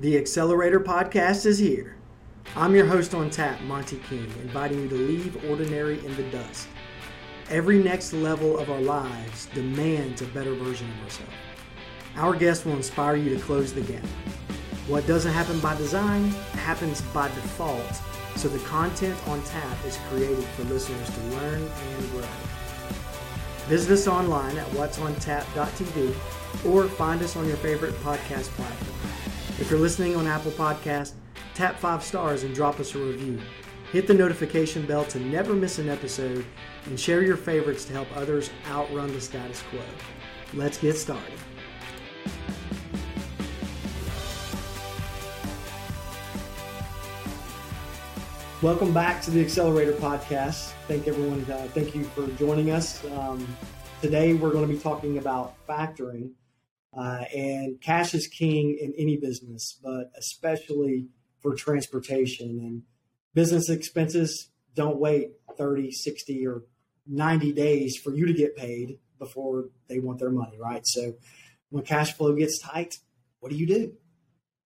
The 0.00 0.16
Accelerator 0.16 0.80
Podcast 0.80 1.44
is 1.44 1.58
here. 1.58 1.94
I'm 2.56 2.74
your 2.74 2.86
host 2.86 3.12
on 3.12 3.28
tap, 3.28 3.60
Monty 3.60 3.98
King, 4.08 4.32
inviting 4.40 4.80
you 4.80 4.88
to 4.88 4.94
leave 4.94 5.44
ordinary 5.44 6.02
in 6.06 6.16
the 6.16 6.22
dust. 6.30 6.68
Every 7.50 7.82
next 7.82 8.14
level 8.14 8.58
of 8.58 8.70
our 8.70 8.80
lives 8.80 9.44
demands 9.52 10.22
a 10.22 10.26
better 10.28 10.54
version 10.54 10.88
of 10.88 11.04
ourselves. 11.04 11.32
Our 12.16 12.34
guests 12.34 12.64
will 12.64 12.76
inspire 12.76 13.16
you 13.16 13.36
to 13.36 13.42
close 13.42 13.74
the 13.74 13.82
gap. 13.82 14.06
What 14.88 15.06
doesn't 15.06 15.34
happen 15.34 15.60
by 15.60 15.76
design 15.76 16.30
happens 16.54 17.02
by 17.12 17.28
default, 17.28 18.00
so 18.36 18.48
the 18.48 18.58
content 18.60 19.18
on 19.28 19.42
tap 19.42 19.84
is 19.84 19.98
created 20.08 20.44
for 20.56 20.62
listeners 20.62 21.10
to 21.10 21.20
learn 21.36 21.60
and 21.60 22.10
grow. 22.12 22.26
Visit 23.66 23.92
us 23.92 24.08
online 24.08 24.56
at 24.56 24.66
what'sontap.tv 24.68 26.16
or 26.64 26.88
find 26.88 27.20
us 27.20 27.36
on 27.36 27.46
your 27.46 27.58
favorite 27.58 27.92
podcast 27.96 28.48
platform. 28.56 29.29
If 29.60 29.70
you're 29.70 29.78
listening 29.78 30.16
on 30.16 30.26
Apple 30.26 30.52
Podcast, 30.52 31.12
tap 31.54 31.78
five 31.78 32.02
stars 32.02 32.44
and 32.44 32.54
drop 32.54 32.80
us 32.80 32.94
a 32.94 32.98
review. 32.98 33.38
Hit 33.92 34.06
the 34.06 34.14
notification 34.14 34.86
bell 34.86 35.04
to 35.04 35.20
never 35.20 35.52
miss 35.52 35.78
an 35.78 35.90
episode 35.90 36.46
and 36.86 36.98
share 36.98 37.22
your 37.22 37.36
favorites 37.36 37.84
to 37.84 37.92
help 37.92 38.08
others 38.16 38.48
outrun 38.68 39.12
the 39.12 39.20
status 39.20 39.62
quo. 39.68 39.82
Let's 40.54 40.78
get 40.78 40.96
started. 40.96 41.38
Welcome 48.62 48.94
back 48.94 49.20
to 49.24 49.30
the 49.30 49.42
Accelerator 49.42 49.92
Podcast. 49.92 50.72
Thank 50.88 51.06
everyone. 51.06 51.40
Uh, 51.50 51.68
thank 51.74 51.94
you 51.94 52.04
for 52.04 52.26
joining 52.38 52.70
us. 52.70 53.04
Um, 53.12 53.46
today 54.00 54.32
we're 54.32 54.52
going 54.52 54.66
to 54.66 54.72
be 54.72 54.80
talking 54.80 55.18
about 55.18 55.54
factoring, 55.66 56.30
uh, 56.92 57.24
and 57.34 57.80
cash 57.80 58.14
is 58.14 58.26
king 58.26 58.76
in 58.80 58.92
any 58.98 59.16
business, 59.16 59.78
but 59.82 60.10
especially 60.16 61.06
for 61.40 61.54
transportation 61.54 62.58
and 62.58 62.82
business 63.34 63.68
expenses. 63.68 64.50
Don't 64.74 64.98
wait 64.98 65.32
30, 65.56 65.90
60, 65.92 66.46
or 66.46 66.62
90 67.06 67.52
days 67.52 67.96
for 67.96 68.14
you 68.14 68.26
to 68.26 68.32
get 68.32 68.56
paid 68.56 68.98
before 69.18 69.68
they 69.88 69.98
want 69.98 70.18
their 70.18 70.30
money, 70.30 70.58
right? 70.58 70.82
So 70.84 71.14
when 71.70 71.84
cash 71.84 72.14
flow 72.14 72.34
gets 72.34 72.60
tight, 72.60 72.98
what 73.40 73.50
do 73.50 73.56
you 73.56 73.66
do? 73.66 73.92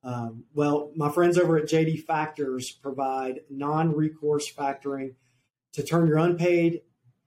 Um, 0.02 0.44
well, 0.52 0.92
my 0.94 1.10
friends 1.10 1.38
over 1.38 1.56
at 1.56 1.64
JD 1.64 2.04
Factors 2.04 2.70
provide 2.70 3.40
non 3.48 3.94
recourse 3.94 4.52
factoring 4.52 5.14
to 5.72 5.82
turn 5.82 6.06
your 6.06 6.18
unpaid 6.18 6.82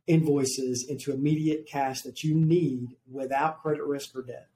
invoices 0.06 0.86
into 0.88 1.12
immediate 1.12 1.68
cash 1.68 2.02
that 2.02 2.23
you 2.23 2.36
need 2.36 2.95
without 3.12 3.62
credit 3.62 3.84
risk 3.84 4.16
or 4.16 4.22
debt. 4.22 4.48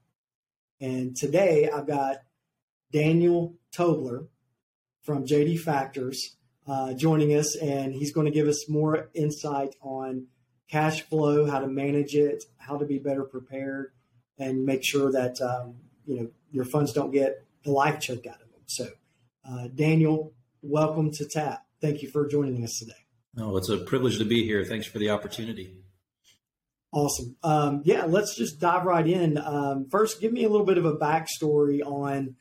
And 0.82 1.16
today 1.16 1.70
I've 1.70 1.86
got 1.86 2.18
Daniel 2.92 3.54
Tobler 3.72 4.28
from 5.04 5.26
JD 5.26 5.60
Factors 5.60 6.36
uh, 6.68 6.94
joining 6.94 7.36
us, 7.36 7.56
and 7.56 7.94
he's 7.94 8.12
going 8.12 8.26
to 8.26 8.32
give 8.32 8.48
us 8.48 8.68
more 8.68 9.10
insight 9.14 9.76
on 9.82 10.26
cash 10.70 11.04
flow, 11.04 11.50
how 11.50 11.60
to 11.60 11.68
manage 11.68 12.16
it, 12.16 12.46
how 12.58 12.78
to 12.78 12.86
be 12.86 12.98
better 12.98 13.24
prepared, 13.24 13.92
and 14.40 14.66
make 14.66 14.84
sure 14.84 15.12
that 15.12 15.40
um, 15.42 15.76
you 16.06 16.20
know 16.20 16.30
your 16.52 16.66
funds 16.66 16.94
don't 16.94 17.12
get 17.12 17.46
the 17.64 17.72
life 17.72 18.00
choked 18.00 18.26
out 18.26 18.42
of 18.42 18.50
them. 18.52 18.62
So, 18.66 18.88
uh, 19.48 19.68
Daniel, 19.76 20.34
welcome 20.64 21.12
to 21.12 21.28
TAP. 21.28 21.64
Thank 21.80 22.02
you 22.02 22.10
for 22.10 22.28
joining 22.28 22.64
us 22.64 22.80
today. 22.80 22.94
Oh, 23.38 23.56
it's 23.58 23.70
a 23.70 23.78
privilege 23.78 24.18
to 24.18 24.26
be 24.26 24.44
here. 24.46 24.66
Thanks 24.66 24.88
for 24.88 24.98
the 24.98 25.12
opportunity. 25.12 25.81
Awesome. 26.94 27.38
Um, 27.42 27.82
yeah, 27.86 28.04
let's 28.06 28.36
just 28.36 28.60
dive 28.60 28.86
right 28.86 29.08
in. 29.08 29.38
Um, 29.38 29.88
first, 29.90 30.20
give 30.20 30.34
me 30.34 30.44
a 30.44 30.50
little 30.50 30.66
bit 30.66 30.78
of 30.78 30.86
a 30.86 30.98
backstory 30.98 31.82
on 31.86 32.36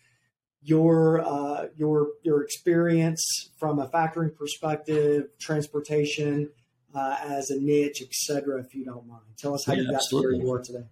your 0.63 1.21
uh, 1.21 1.67
your 1.77 2.09
your 2.23 2.43
experience 2.43 3.51
from 3.59 3.79
a 3.79 3.89
factoring 3.89 4.35
perspective, 4.35 5.29
transportation 5.39 6.51
uh, 6.95 7.17
as 7.23 7.51
a 7.51 7.61
niche, 7.61 8.03
etc. 8.03 8.61
If 8.61 8.75
you 8.75 8.85
don't 8.85 9.07
mind, 9.07 9.23
tell 9.39 9.55
us 9.55 9.65
how 9.65 9.75
yeah, 9.75 9.83
you 9.83 9.87
got 9.87 9.97
absolutely. 9.97 10.39
to 10.41 10.45
where 10.45 10.47
you 10.47 10.53
are 10.53 10.63
today. 10.63 10.85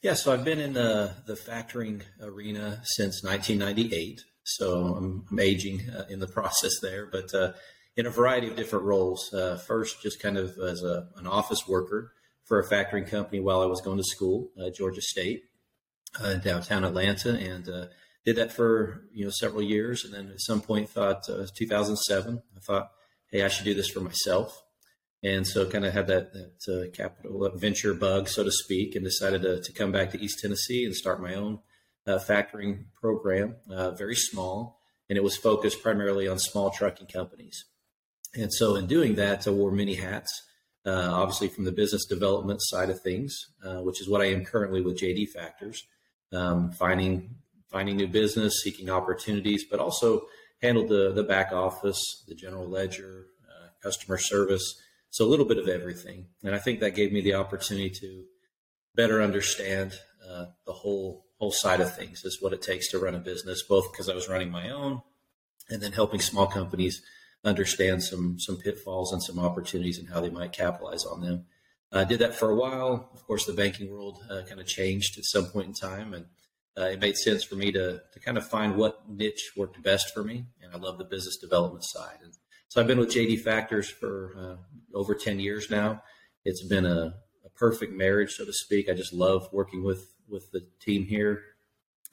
Yeah, 0.00 0.14
so 0.14 0.32
I've 0.32 0.44
been 0.44 0.60
in 0.60 0.72
the 0.72 1.14
the 1.26 1.34
factoring 1.34 2.02
arena 2.22 2.80
since 2.84 3.24
1998. 3.24 4.20
So 4.44 4.94
I'm, 4.96 5.26
I'm 5.30 5.40
aging 5.40 5.90
uh, 5.90 6.04
in 6.08 6.20
the 6.20 6.28
process 6.32 6.78
there, 6.80 7.06
but 7.06 7.34
uh, 7.34 7.52
in 7.96 8.06
a 8.06 8.10
variety 8.10 8.46
of 8.46 8.54
different 8.54 8.84
roles. 8.84 9.34
Uh, 9.34 9.58
first, 9.66 10.00
just 10.00 10.22
kind 10.22 10.38
of 10.38 10.56
as 10.58 10.84
a, 10.84 11.08
an 11.16 11.26
office 11.26 11.66
worker 11.66 12.12
for 12.48 12.58
a 12.58 12.68
factoring 12.68 13.08
company 13.08 13.40
while 13.40 13.60
I 13.60 13.66
was 13.66 13.82
going 13.82 13.98
to 13.98 14.04
school, 14.04 14.50
uh, 14.60 14.70
Georgia 14.70 15.02
State, 15.02 15.44
uh, 16.20 16.34
downtown 16.34 16.82
Atlanta, 16.82 17.34
and 17.34 17.68
uh, 17.68 17.86
did 18.24 18.36
that 18.36 18.52
for 18.52 19.04
you 19.12 19.24
know 19.24 19.30
several 19.30 19.62
years. 19.62 20.04
And 20.04 20.14
then 20.14 20.30
at 20.30 20.40
some 20.40 20.62
point, 20.62 20.88
thought 20.88 21.28
uh, 21.28 21.46
2007, 21.54 22.42
I 22.56 22.60
thought, 22.60 22.90
hey, 23.30 23.42
I 23.42 23.48
should 23.48 23.66
do 23.66 23.74
this 23.74 23.90
for 23.90 24.00
myself. 24.00 24.62
And 25.22 25.46
so, 25.46 25.68
kind 25.68 25.84
of 25.84 25.92
had 25.92 26.06
that, 26.06 26.32
that 26.32 26.72
uh, 26.72 26.96
capital 26.96 27.50
venture 27.56 27.92
bug, 27.92 28.28
so 28.28 28.44
to 28.44 28.52
speak, 28.52 28.94
and 28.94 29.04
decided 29.04 29.42
to, 29.42 29.60
to 29.60 29.72
come 29.72 29.92
back 29.92 30.10
to 30.12 30.20
East 30.20 30.38
Tennessee 30.40 30.84
and 30.84 30.94
start 30.94 31.20
my 31.20 31.34
own 31.34 31.60
factoring 32.06 32.84
program. 32.98 33.56
very 33.68 34.14
small, 34.14 34.80
and 35.10 35.18
it 35.18 35.24
was 35.24 35.36
focused 35.36 35.82
primarily 35.82 36.26
on 36.26 36.38
small 36.38 36.70
trucking 36.70 37.08
companies. 37.08 37.66
And 38.34 38.52
so, 38.54 38.76
in 38.76 38.86
doing 38.86 39.16
that, 39.16 39.46
I 39.46 39.50
wore 39.50 39.72
many 39.72 39.94
hats. 39.94 40.47
Uh, 40.88 41.10
obviously, 41.12 41.48
from 41.48 41.64
the 41.64 41.72
business 41.72 42.06
development 42.06 42.60
side 42.62 42.88
of 42.88 43.00
things, 43.02 43.50
uh, 43.62 43.80
which 43.82 44.00
is 44.00 44.08
what 44.08 44.22
I 44.22 44.26
am 44.26 44.42
currently 44.42 44.80
with 44.80 44.98
JD 44.98 45.28
Factors, 45.28 45.84
um, 46.32 46.72
finding 46.72 47.36
finding 47.70 47.96
new 47.96 48.06
business, 48.08 48.62
seeking 48.62 48.88
opportunities, 48.88 49.66
but 49.70 49.80
also 49.80 50.22
handled 50.62 50.88
the 50.88 51.12
the 51.12 51.22
back 51.22 51.52
office, 51.52 52.00
the 52.26 52.34
general 52.34 52.66
ledger, 52.66 53.26
uh, 53.50 53.68
customer 53.82 54.16
service. 54.16 54.80
So 55.10 55.26
a 55.26 55.28
little 55.28 55.44
bit 55.44 55.58
of 55.58 55.68
everything, 55.68 56.26
and 56.42 56.54
I 56.54 56.58
think 56.58 56.80
that 56.80 56.94
gave 56.94 57.12
me 57.12 57.20
the 57.20 57.34
opportunity 57.34 57.90
to 58.00 58.24
better 58.94 59.20
understand 59.20 59.92
uh, 60.26 60.46
the 60.64 60.72
whole 60.72 61.26
whole 61.38 61.52
side 61.52 61.80
of 61.80 61.94
things, 61.94 62.24
is 62.24 62.40
what 62.40 62.54
it 62.54 62.62
takes 62.62 62.90
to 62.92 62.98
run 62.98 63.14
a 63.14 63.18
business, 63.18 63.62
both 63.62 63.92
because 63.92 64.08
I 64.08 64.14
was 64.14 64.28
running 64.28 64.50
my 64.50 64.70
own, 64.70 65.02
and 65.68 65.82
then 65.82 65.92
helping 65.92 66.20
small 66.20 66.46
companies 66.46 67.02
understand 67.44 68.02
some 68.02 68.38
some 68.38 68.56
pitfalls 68.56 69.12
and 69.12 69.22
some 69.22 69.38
opportunities 69.38 69.98
and 69.98 70.08
how 70.08 70.20
they 70.20 70.30
might 70.30 70.52
capitalize 70.52 71.04
on 71.04 71.20
them. 71.20 71.46
I 71.90 72.04
did 72.04 72.18
that 72.18 72.34
for 72.34 72.50
a 72.50 72.54
while. 72.54 73.10
Of 73.14 73.26
course, 73.26 73.46
the 73.46 73.54
banking 73.54 73.90
world 73.90 74.18
uh, 74.30 74.42
kind 74.46 74.60
of 74.60 74.66
changed 74.66 75.18
at 75.18 75.24
some 75.24 75.46
point 75.46 75.68
in 75.68 75.72
time, 75.72 76.12
and 76.12 76.26
uh, 76.76 76.90
it 76.90 77.00
made 77.00 77.16
sense 77.16 77.44
for 77.44 77.54
me 77.54 77.72
to 77.72 78.02
to 78.12 78.20
kind 78.20 78.36
of 78.36 78.46
find 78.46 78.76
what 78.76 79.08
niche 79.08 79.52
worked 79.56 79.82
best 79.82 80.12
for 80.12 80.22
me. 80.22 80.46
And 80.62 80.72
I 80.74 80.78
love 80.78 80.98
the 80.98 81.04
business 81.04 81.38
development 81.38 81.84
side. 81.84 82.18
And 82.22 82.34
so 82.68 82.80
I've 82.80 82.86
been 82.86 82.98
with 82.98 83.10
JD 83.10 83.40
Factors 83.40 83.88
for 83.88 84.34
uh, 84.38 84.96
over 84.96 85.14
ten 85.14 85.40
years 85.40 85.70
now. 85.70 86.02
It's 86.44 86.66
been 86.66 86.84
a, 86.84 87.14
a 87.44 87.50
perfect 87.56 87.92
marriage, 87.92 88.34
so 88.34 88.44
to 88.44 88.52
speak. 88.52 88.88
I 88.88 88.94
just 88.94 89.12
love 89.12 89.48
working 89.52 89.82
with 89.82 90.14
with 90.28 90.50
the 90.52 90.66
team 90.80 91.06
here. 91.06 91.42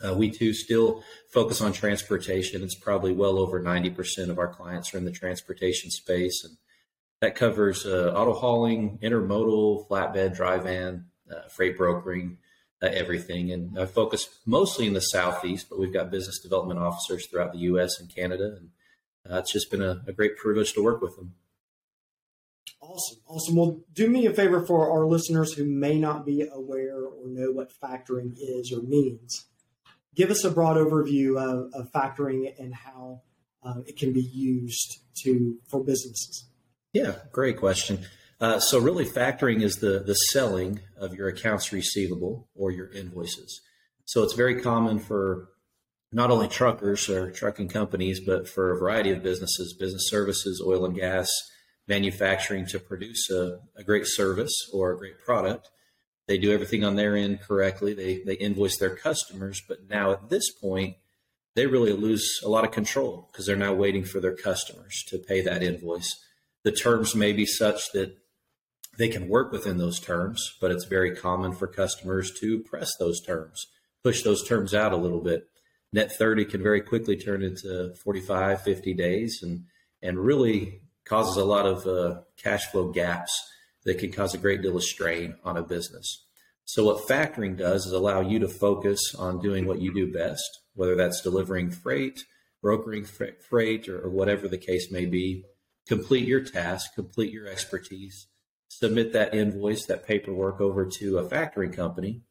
Uh, 0.04 0.14
we 0.14 0.30
too 0.30 0.54
still 0.54 1.04
focus 1.32 1.62
on 1.62 1.72
transportation. 1.72 2.64
It's 2.64 2.76
probably 2.76 3.14
well 3.14 3.38
over 3.38 3.62
90% 3.62 4.30
of 4.30 4.38
our 4.38 4.48
clients 4.48 4.94
are 4.94 4.98
in 4.98 5.06
the 5.06 5.12
transportation 5.12 5.90
space. 5.90 6.44
And 6.44 6.58
that 7.22 7.36
covers 7.36 7.86
uh, 7.86 8.14
auto 8.14 8.34
hauling, 8.34 9.00
intermodal, 9.02 9.88
flatbed, 9.88 10.36
dry 10.36 10.58
van, 10.58 11.06
uh, 11.32 11.48
freight 11.50 11.78
brokering, 11.78 12.38
uh, 12.84 12.88
everything. 12.88 13.52
And 13.52 13.80
I 13.80 13.86
focus 13.86 14.28
mostly 14.46 14.86
in 14.86 14.94
the 14.94 15.00
Southeast, 15.00 15.68
but 15.70 15.80
we've 15.80 15.94
got 15.94 16.12
business 16.12 16.40
development 16.40 16.80
officers 16.80 17.28
throughout 17.28 17.54
the 17.54 17.60
U.S. 17.60 18.00
and 18.00 18.14
Canada. 18.14 18.58
And 18.58 18.70
uh, 19.32 19.40
it's 19.40 19.54
just 19.54 19.72
been 19.72 19.82
a, 19.82 20.04
a 20.08 20.12
great 20.12 20.36
privilege 20.36 20.74
to 20.74 20.84
work 20.84 21.02
with 21.02 21.16
them. 21.16 21.36
Awesome. 22.82 23.18
Awesome. 23.28 23.56
Well, 23.56 23.82
do 23.94 24.10
me 24.10 24.26
a 24.26 24.34
favor 24.34 24.64
for 24.66 24.92
our 24.92 25.08
listeners 25.08 25.54
who 25.54 25.66
may 25.66 25.98
not 25.98 26.26
be 26.26 26.48
aware 26.52 26.98
or 26.98 27.28
know 27.28 27.52
what 27.52 27.72
factoring 27.82 28.34
is 28.38 28.72
or 28.72 28.82
means 28.82 29.46
give 30.16 30.31
us 30.31 30.44
a 30.44 30.52
broad 30.52 30.78
overview 30.78 31.38
of, 31.38 31.74
of 31.74 31.92
factoring 31.92 32.53
and 32.59 32.74
how 32.74 33.22
uh, 33.64 33.82
it 33.85 33.97
can 33.97 34.14
be 34.14 34.22
used 34.22 35.00
to 35.23 35.58
for 35.67 35.84
businesses. 35.84 36.46
Yeah, 36.94 37.16
great 37.32 37.58
question. 37.58 38.06
Uh, 38.40 38.59
so 38.59 38.79
really, 38.79 39.06
factoring 39.06 39.62
is 39.62 39.78
the 39.78 40.00
the 40.00 40.14
selling 40.14 40.82
of 40.97 41.14
your 41.14 41.28
accounts 41.28 41.72
receivable 41.72 42.50
or 42.56 42.72
your 42.72 42.91
invoices. 42.91 43.62
So 44.06 44.23
it's 44.23 44.34
very 44.34 44.62
common 44.62 45.00
for 45.00 45.50
not 46.12 46.32
only 46.32 46.47
truckers 46.47 47.09
or 47.09 47.32
trucking 47.32 47.70
companies, 47.70 48.22
but 48.26 48.47
for 48.47 48.72
a 48.72 48.78
variety 48.78 49.12
of 49.12 49.23
businesses, 49.23 49.73
business 49.73 50.09
services, 50.09 50.64
oil 50.66 50.85
and 50.85 50.96
gas, 50.96 51.29
manufacturing 51.88 52.66
to 52.67 52.79
produce 52.79 53.29
a, 53.29 53.59
a 53.76 53.84
great 53.84 54.06
service 54.06 54.53
or 54.73 54.91
a 54.91 54.97
great 54.97 55.20
product 55.20 55.70
they 56.28 56.38
do 56.38 56.52
everything 56.52 56.84
on 56.84 56.96
their 56.96 57.16
end 57.16 57.42
correctly. 57.42 57.94
They 57.94 58.22
they 58.24 58.34
invoice 58.36 58.78
their 58.78 58.96
customers, 58.96 59.62
but 59.68 59.90
now 59.90 60.12
at 60.12 60.30
this 60.30 60.52
point, 60.52 60.98
they 61.56 61.68
really 61.68 61.94
lose 61.94 62.42
a 62.44 62.50
lot 62.50 62.66
of 62.66 62.72
control 62.72 63.30
because 63.32 63.46
they're 63.46 63.56
now 63.56 63.74
waiting 63.74 64.04
for 64.04 64.20
their 64.20 64.36
customers 64.36 65.04
to 65.08 65.18
pay 65.18 65.42
that 65.42 65.64
invoice. 65.64 66.10
The 66.64 66.72
terms 66.72 67.16
may 67.16 67.32
be 67.32 67.46
such 67.46 67.92
that 67.94 68.18
they 68.98 69.08
can 69.08 69.30
work 69.30 69.52
within 69.52 69.78
those 69.78 70.00
terms, 70.00 70.56
but 70.60 70.72
it's 70.72 70.86
very 70.86 71.16
common 71.16 71.54
for 71.54 71.68
customers 71.68 72.32
to 72.40 72.60
press 72.60 72.92
those 72.98 73.22
terms, 73.22 73.68
push 74.04 74.24
those 74.24 74.48
terms 74.48 74.74
out 74.74 74.94
a 74.94 74.98
little 74.98 75.22
bit. 75.22 75.48
net 75.94 76.12
30 76.12 76.46
can 76.46 76.64
very 76.64 76.82
quickly 76.82 77.16
turn 77.16 77.44
into 77.44 77.94
45, 78.04 78.62
50 78.62 78.94
days 78.94 79.40
and, 79.44 79.66
and 80.02 80.18
really 80.20 80.82
causes 81.04 81.38
a 81.38 81.46
lot 81.46 81.66
of 81.66 81.86
uh, 81.86 82.22
cash 82.38 82.66
flow 82.66 82.92
gaps 82.92 83.32
that 83.85 83.99
can 83.99 84.11
cause 84.11 84.34
a 84.34 84.40
great 84.40 84.61
deal 84.61 84.76
of 84.76 84.84
strain 84.84 85.35
on 85.43 85.58
a 85.58 85.64
business. 85.64 86.26
So 86.66 86.85
what 86.85 87.08
factoring 87.08 87.55
does 87.55 87.85
is 87.85 87.91
allow 87.91 88.22
you 88.22 88.40
to 88.40 88.47
focus 88.47 89.14
on 89.16 89.40
doing 89.40 89.66
what 89.66 89.79
you 89.79 89.93
do 89.93 90.11
best, 90.11 90.61
whether 90.73 90.96
that's 90.96 91.22
delivering 91.22 91.70
freight, 91.70 92.26
brokering 92.61 93.05
freight, 93.05 93.87
or, 93.87 94.02
or 94.02 94.09
whatever 94.09 94.47
the 94.47 94.58
case 94.58 94.91
may 94.91 95.05
be. 95.05 95.46
Complete 95.87 96.28
your 96.28 96.41
task, 96.41 96.96
complete 96.96 97.32
your 97.32 97.47
expertise, 97.47 98.28
submit 98.67 99.14
that 99.14 99.35
invoice, 99.35 99.85
that 99.85 100.08
paperwork 100.08 100.59
over 100.59 100.90
to 100.97 101.20
a 101.20 101.29
factoring 101.29 101.72
company, 101.72 102.22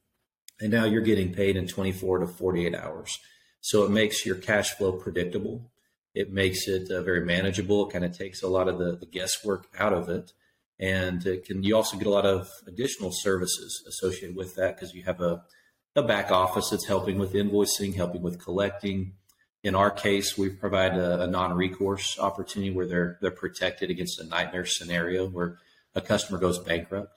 and 0.61 0.73
now 0.73 0.85
you're 0.85 1.03
getting 1.03 1.33
paid 1.33 1.57
in 1.57 1.69
24 1.69 2.19
to 2.19 2.27
48 2.27 2.75
hours. 2.75 3.17
So 3.61 3.85
it 3.85 3.91
makes 3.91 4.27
your 4.27 4.37
cash 4.37 4.71
flow 4.71 4.93
predictable. 4.93 5.71
It 6.15 6.33
makes 6.33 6.67
it 6.67 6.91
uh, 6.91 7.03
very 7.03 7.25
manageable. 7.25 7.89
It 7.89 7.93
kind 7.93 8.05
of 8.05 8.17
takes 8.17 8.43
a 8.43 8.49
lot 8.49 8.69
of 8.69 8.79
the, 8.79 8.97
the 8.97 9.07
guesswork 9.07 9.67
out 9.79 9.93
of 9.93 10.09
it 10.09 10.33
and 10.79 11.25
it 11.27 11.45
can 11.45 11.63
you 11.63 11.77
also 11.77 11.97
get 11.97 12.07
a 12.07 12.11
lot 12.11 12.27
of 12.27 12.49
additional 12.67 13.11
services 13.13 13.85
associated 13.89 14.37
with 14.37 14.55
that 14.57 14.77
because 14.77 14.95
you 14.95 15.03
have 15.05 15.21
a, 15.21 15.43
a 15.95 16.03
back 16.03 16.31
office 16.31 16.71
that's 16.71 16.87
helping 16.87 17.19
with 17.19 17.33
invoicing 17.33 17.95
helping 17.95 18.23
with 18.23 18.43
collecting. 18.43 19.13
In 19.63 19.75
our 19.75 19.91
case 19.91 20.37
we 20.37 20.51
provide 20.51 20.97
a, 20.97 21.23
a, 21.23 21.27
non-recourse 21.27 22.19
opportunity 22.19 22.73
where 22.73 22.87
they're 22.87 23.19
they're 23.21 23.31
protected 23.31 23.91
against 23.91 24.21
a 24.21 24.27
nightmare 24.27 24.67
scenario 24.67 25.29
where 25.29 25.59
a 25.95 26.01
customer 26.01 26.39
goes 26.39 26.59
bankrupt. 26.59 27.13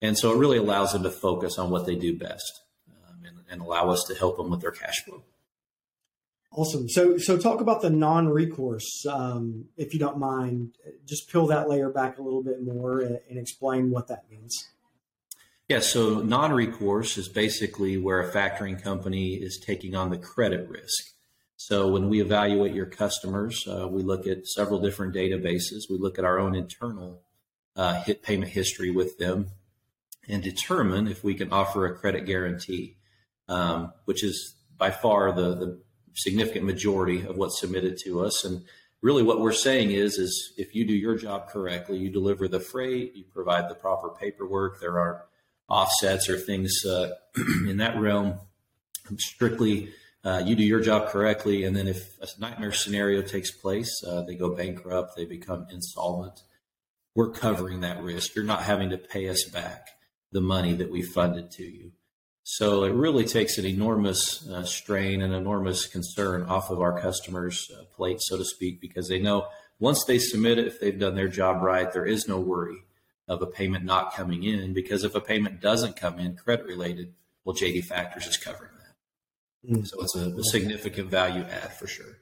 And 0.00 0.18
so 0.18 0.32
it 0.32 0.38
really 0.38 0.58
allows 0.58 0.92
them 0.92 1.04
to 1.04 1.10
focus 1.10 1.58
on 1.58 1.70
what 1.70 1.86
they 1.86 1.94
do 1.94 2.18
best 2.18 2.62
um, 2.88 3.24
and, 3.24 3.36
and 3.48 3.60
allow 3.60 3.90
us 3.90 4.02
to 4.08 4.14
help 4.14 4.36
them 4.36 4.50
with 4.50 4.60
their 4.60 4.72
cash 4.72 5.04
flow 5.04 5.22
Awesome. 6.54 6.86
So, 6.88 7.16
so 7.16 7.38
talk 7.38 7.62
about 7.62 7.80
the 7.80 7.88
non-recourse, 7.88 9.06
um, 9.06 9.64
if 9.78 9.94
you 9.94 10.00
don't 10.00 10.18
mind. 10.18 10.76
Just 11.06 11.30
peel 11.30 11.46
that 11.46 11.68
layer 11.68 11.88
back 11.88 12.18
a 12.18 12.22
little 12.22 12.42
bit 12.42 12.62
more 12.62 13.00
and, 13.00 13.18
and 13.30 13.38
explain 13.38 13.90
what 13.90 14.08
that 14.08 14.24
means. 14.30 14.68
Yeah. 15.68 15.80
So, 15.80 16.20
non-recourse 16.20 17.16
is 17.16 17.28
basically 17.28 17.96
where 17.96 18.20
a 18.20 18.30
factoring 18.30 18.82
company 18.82 19.34
is 19.34 19.58
taking 19.64 19.94
on 19.94 20.10
the 20.10 20.18
credit 20.18 20.68
risk. 20.68 21.14
So, 21.56 21.88
when 21.88 22.10
we 22.10 22.20
evaluate 22.20 22.74
your 22.74 22.86
customers, 22.86 23.66
uh, 23.66 23.88
we 23.88 24.02
look 24.02 24.26
at 24.26 24.46
several 24.46 24.78
different 24.78 25.14
databases. 25.14 25.88
We 25.88 25.96
look 25.96 26.18
at 26.18 26.26
our 26.26 26.38
own 26.38 26.54
internal 26.54 27.22
uh, 27.76 28.02
hit 28.02 28.22
payment 28.22 28.52
history 28.52 28.90
with 28.90 29.16
them, 29.16 29.52
and 30.28 30.42
determine 30.42 31.08
if 31.08 31.24
we 31.24 31.32
can 31.32 31.50
offer 31.50 31.86
a 31.86 31.94
credit 31.94 32.26
guarantee, 32.26 32.98
um, 33.48 33.94
which 34.04 34.22
is 34.22 34.54
by 34.76 34.90
far 34.90 35.32
the 35.32 35.54
the 35.54 35.82
significant 36.14 36.64
majority 36.64 37.26
of 37.26 37.36
what's 37.36 37.60
submitted 37.60 37.98
to 38.04 38.24
us. 38.24 38.44
And 38.44 38.64
really 39.00 39.22
what 39.22 39.40
we're 39.40 39.52
saying 39.52 39.90
is, 39.90 40.18
is 40.18 40.52
if 40.56 40.74
you 40.74 40.86
do 40.86 40.94
your 40.94 41.16
job 41.16 41.48
correctly, 41.48 41.98
you 41.98 42.10
deliver 42.10 42.48
the 42.48 42.60
freight, 42.60 43.14
you 43.14 43.24
provide 43.24 43.68
the 43.68 43.74
proper 43.74 44.10
paperwork, 44.10 44.80
there 44.80 44.98
are 44.98 45.26
offsets 45.68 46.28
or 46.28 46.38
things 46.38 46.84
uh, 46.84 47.10
in 47.66 47.78
that 47.78 47.98
realm. 47.98 48.38
Strictly, 49.16 49.90
uh, 50.24 50.42
you 50.44 50.54
do 50.54 50.62
your 50.62 50.80
job 50.80 51.08
correctly, 51.08 51.64
and 51.64 51.74
then 51.74 51.88
if 51.88 52.16
a 52.20 52.28
nightmare 52.40 52.72
scenario 52.72 53.22
takes 53.22 53.50
place, 53.50 53.90
uh, 54.06 54.22
they 54.22 54.36
go 54.36 54.54
bankrupt, 54.54 55.16
they 55.16 55.24
become 55.24 55.66
insolvent. 55.70 56.42
We're 57.14 57.32
covering 57.32 57.80
that 57.80 58.00
risk. 58.02 58.34
You're 58.34 58.44
not 58.44 58.62
having 58.62 58.90
to 58.90 58.98
pay 58.98 59.28
us 59.28 59.44
back 59.44 59.88
the 60.30 60.40
money 60.40 60.74
that 60.74 60.90
we 60.90 61.02
funded 61.02 61.50
to 61.52 61.64
you. 61.64 61.92
So 62.44 62.84
it 62.84 62.92
really 62.92 63.24
takes 63.24 63.58
an 63.58 63.64
enormous 63.64 64.48
uh, 64.48 64.64
strain 64.64 65.22
and 65.22 65.32
enormous 65.32 65.86
concern 65.86 66.42
off 66.44 66.70
of 66.70 66.80
our 66.80 67.00
customers' 67.00 67.70
uh, 67.72 67.84
plate, 67.94 68.18
so 68.20 68.36
to 68.36 68.44
speak, 68.44 68.80
because 68.80 69.08
they 69.08 69.20
know 69.20 69.46
once 69.78 70.04
they 70.04 70.18
submit 70.18 70.58
it, 70.58 70.66
if 70.66 70.80
they've 70.80 70.98
done 70.98 71.14
their 71.14 71.28
job 71.28 71.62
right, 71.62 71.92
there 71.92 72.06
is 72.06 72.26
no 72.28 72.38
worry 72.38 72.84
of 73.28 73.42
a 73.42 73.46
payment 73.46 73.84
not 73.84 74.14
coming 74.14 74.42
in. 74.42 74.72
Because 74.72 75.04
if 75.04 75.14
a 75.14 75.20
payment 75.20 75.60
doesn't 75.60 75.96
come 75.96 76.18
in, 76.18 76.36
credit 76.36 76.66
related, 76.66 77.14
well, 77.44 77.56
JD 77.56 77.84
Factors 77.84 78.26
is 78.26 78.36
covering 78.36 78.70
that. 78.78 79.76
Mm. 79.76 79.86
So 79.86 80.00
it's 80.02 80.16
a, 80.16 80.36
a 80.36 80.44
significant 80.44 81.10
value 81.10 81.42
add 81.42 81.72
for 81.72 81.86
sure. 81.86 82.18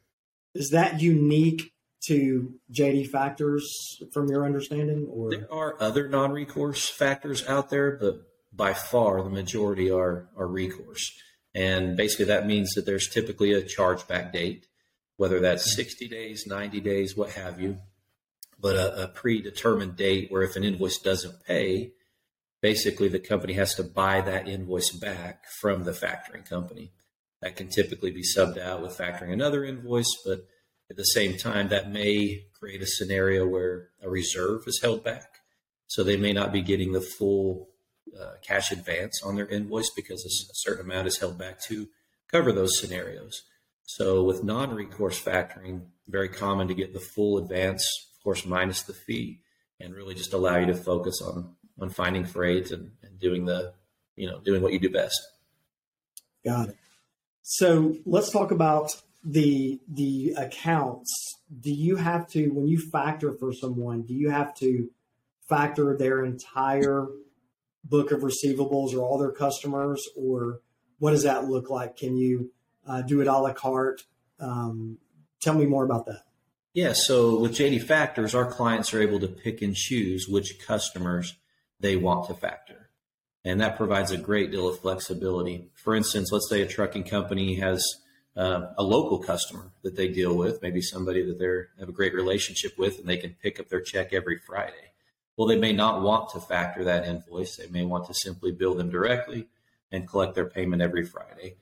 Is 0.55 0.70
that 0.70 1.00
unique 1.00 1.73
to 2.06 2.55
JD 2.73 3.08
Factors 3.08 4.02
from 4.12 4.28
your 4.28 4.44
understanding, 4.44 5.06
or 5.11 5.31
there 5.31 5.52
are 5.52 5.76
other 5.81 6.08
non-recourse 6.08 6.88
factors 6.88 7.46
out 7.46 7.70
there, 7.70 7.99
but 8.00 8.23
by 8.52 8.75
far 8.75 9.23
the 9.23 9.31
majority 9.31 9.91
are 9.91 10.29
are 10.37 10.47
recourse. 10.47 11.12
And 11.55 11.97
basically 11.97 12.26
that 12.26 12.47
means 12.47 12.73
that 12.75 12.87
there's 12.87 13.08
typically 13.08 13.52
a 13.52 13.62
chargeback 13.62 14.32
date, 14.32 14.67
whether 15.17 15.41
that's 15.41 15.75
60 15.75 16.08
days, 16.08 16.47
90 16.47 16.81
days, 16.81 17.17
what 17.17 17.31
have 17.31 17.61
you, 17.61 17.79
but 18.58 18.76
a, 18.76 19.05
a 19.05 19.08
predetermined 19.08 19.97
date 19.97 20.31
where 20.31 20.43
if 20.43 20.56
an 20.56 20.64
invoice 20.64 20.99
doesn't 20.99 21.44
pay, 21.44 21.93
basically 22.61 23.08
the 23.08 23.19
company 23.19 23.55
has 23.55 23.75
to 23.75 23.82
buy 23.82 24.20
that 24.20 24.49
invoice 24.49 24.91
back 24.91 25.44
from 25.61 25.85
the 25.85 25.93
factoring 25.93 26.49
company. 26.49 26.93
That 27.41 27.56
can 27.56 27.69
typically 27.69 28.11
be 28.11 28.23
subbed 28.23 28.58
out 28.58 28.82
with 28.82 28.99
factoring 28.99 29.32
another 29.32 29.64
invoice, 29.64 30.14
but 30.25 30.47
at 30.91 30.97
the 30.97 31.05
same 31.05 31.38
time, 31.38 31.69
that 31.69 31.91
may 31.91 32.47
create 32.58 32.82
a 32.82 32.87
scenario 32.87 33.47
where 33.47 33.91
a 34.02 34.11
reserve 34.11 34.64
is 34.67 34.81
held 34.82 35.05
back. 35.05 35.38
So 35.87 36.02
they 36.02 36.17
may 36.17 36.32
not 36.32 36.52
be 36.52 36.62
getting 36.62 36.93
the 36.93 37.00
full 37.00 37.69
uh, 38.19 38.33
cash 38.43 38.71
advance 38.71 39.23
on 39.23 39.37
their 39.37 39.47
invoice 39.47 39.91
because 39.91 40.25
a 40.25 40.55
certain 40.55 40.85
amount 40.85 41.09
is 41.09 41.19
held 41.19 41.39
back 41.39 41.61
to 41.69 41.89
cover 42.31 42.53
those 42.53 42.79
scenarios. 42.79 43.43
So 43.85 44.23
with 44.23 44.45
non-recourse 44.45 45.21
factoring, 45.21 45.87
very 46.09 46.29
common 46.29 46.69
to 46.69 46.75
get 46.75 46.93
the 46.93 47.01
full 47.01 47.39
advance, 47.39 47.85
of 48.17 48.23
course, 48.23 48.47
minus 48.47 48.83
the 48.83 48.93
fee, 48.93 49.41
and 49.81 49.95
really 49.95 50.15
just 50.15 50.33
allow 50.33 50.59
you 50.59 50.67
to 50.67 50.75
focus 50.75 51.21
on 51.23 51.57
on 51.81 51.89
finding 51.89 52.25
freight 52.25 52.71
and, 52.71 52.93
and 53.03 53.19
doing 53.19 53.47
the, 53.47 53.73
you 54.15 54.31
know, 54.31 54.39
doing 54.41 54.61
what 54.61 54.73
you 54.73 54.79
do 54.79 54.91
best. 54.91 55.19
Got 56.45 56.69
it. 56.71 56.77
So 57.43 57.97
let's 58.05 58.31
talk 58.31 58.51
about 58.51 58.95
the 59.25 59.81
the 59.89 60.35
accounts. 60.37 61.11
Do 61.61 61.73
you 61.73 61.97
have 61.97 62.29
to 62.29 62.49
when 62.51 62.69
you 62.69 62.79
factor 62.79 63.33
for 63.33 63.53
someone? 63.53 64.03
Do 64.03 64.15
you 64.15 64.31
have 64.31 64.55
to 64.57 64.89
factor 65.49 65.97
their 65.97 66.25
entire 66.25 67.09
book 67.85 68.11
of 68.11 68.21
receivables 68.21 68.94
or 68.94 69.00
all 69.00 69.19
their 69.19 69.32
customers, 69.32 70.06
or 70.17 70.61
what 70.99 71.12
does 71.12 71.23
that 71.23 71.47
look 71.47 71.71
like? 71.71 71.97
Can 71.97 72.17
you 72.17 72.53
uh, 72.87 73.03
do 73.03 73.21
it 73.21 73.27
a 73.27 73.38
la 73.38 73.53
carte? 73.53 74.03
Um, 74.38 74.99
tell 75.41 75.55
me 75.55 75.67
more 75.67 75.85
about 75.85 76.06
that. 76.06 76.23
Yeah, 76.73 76.93
so 76.93 77.38
with 77.40 77.52
JD 77.52 77.83
Factors, 77.83 78.35
our 78.35 78.47
clients 78.47 78.95
are 78.95 79.02
able 79.02 79.19
to 79.21 79.28
pick 79.28 79.61
and 79.61 79.75
choose 79.75 80.28
which 80.28 80.64
customers 80.64 81.37
they 81.81 81.97
want 81.97 82.28
to 82.28 82.35
factor. 82.35 82.90
And 83.45 83.61
that 83.61 83.76
provides 83.76 84.12
a 84.12 84.19
great 84.19 84.50
deal 84.50 84.69
of 84.69 84.78
flexibility. 84.78 85.71
For 85.75 85.97
instance, 85.97 86.31
let's 86.31 86.49
say 86.49 86.61
a 86.61 86.66
trucking 86.66 87.04
company 87.04 87.57
has 87.57 87.85
uh, 88.37 88.66
a 88.78 88.83
local 88.83 89.19
customer 89.19 89.73
that 89.83 89.97
they 89.97 90.09
deal 90.09 90.37
with, 90.37 90.62
maybe 90.62 90.81
somebody 90.81 91.25
that 91.25 91.38
they 91.38 91.81
have 91.81 91.88
a 91.88 91.93
great 91.93 92.14
relationship 92.14 92.78
with, 92.78 92.99
and 92.99 93.09
they 93.09 93.16
can 93.16 93.35
pick 93.43 93.59
up 93.59 93.69
their 93.69 93.81
check 93.81 94.12
every 94.12 94.38
Friday. 94.38 94.89
Well, 95.40 95.49
they 95.49 95.56
may 95.56 95.73
not 95.73 96.02
want 96.02 96.28
to 96.32 96.38
factor 96.38 96.85
that 96.85 97.06
invoice. 97.06 97.56
They 97.56 97.66
may 97.68 97.82
want 97.82 98.04
to 98.09 98.12
simply 98.12 98.52
bill 98.52 98.75
them 98.75 98.90
directly 98.90 99.47
and 99.90 100.06
collect 100.06 100.35
their 100.35 100.44
payment 100.44 100.82
every 100.82 101.02
Friday. 101.02 101.56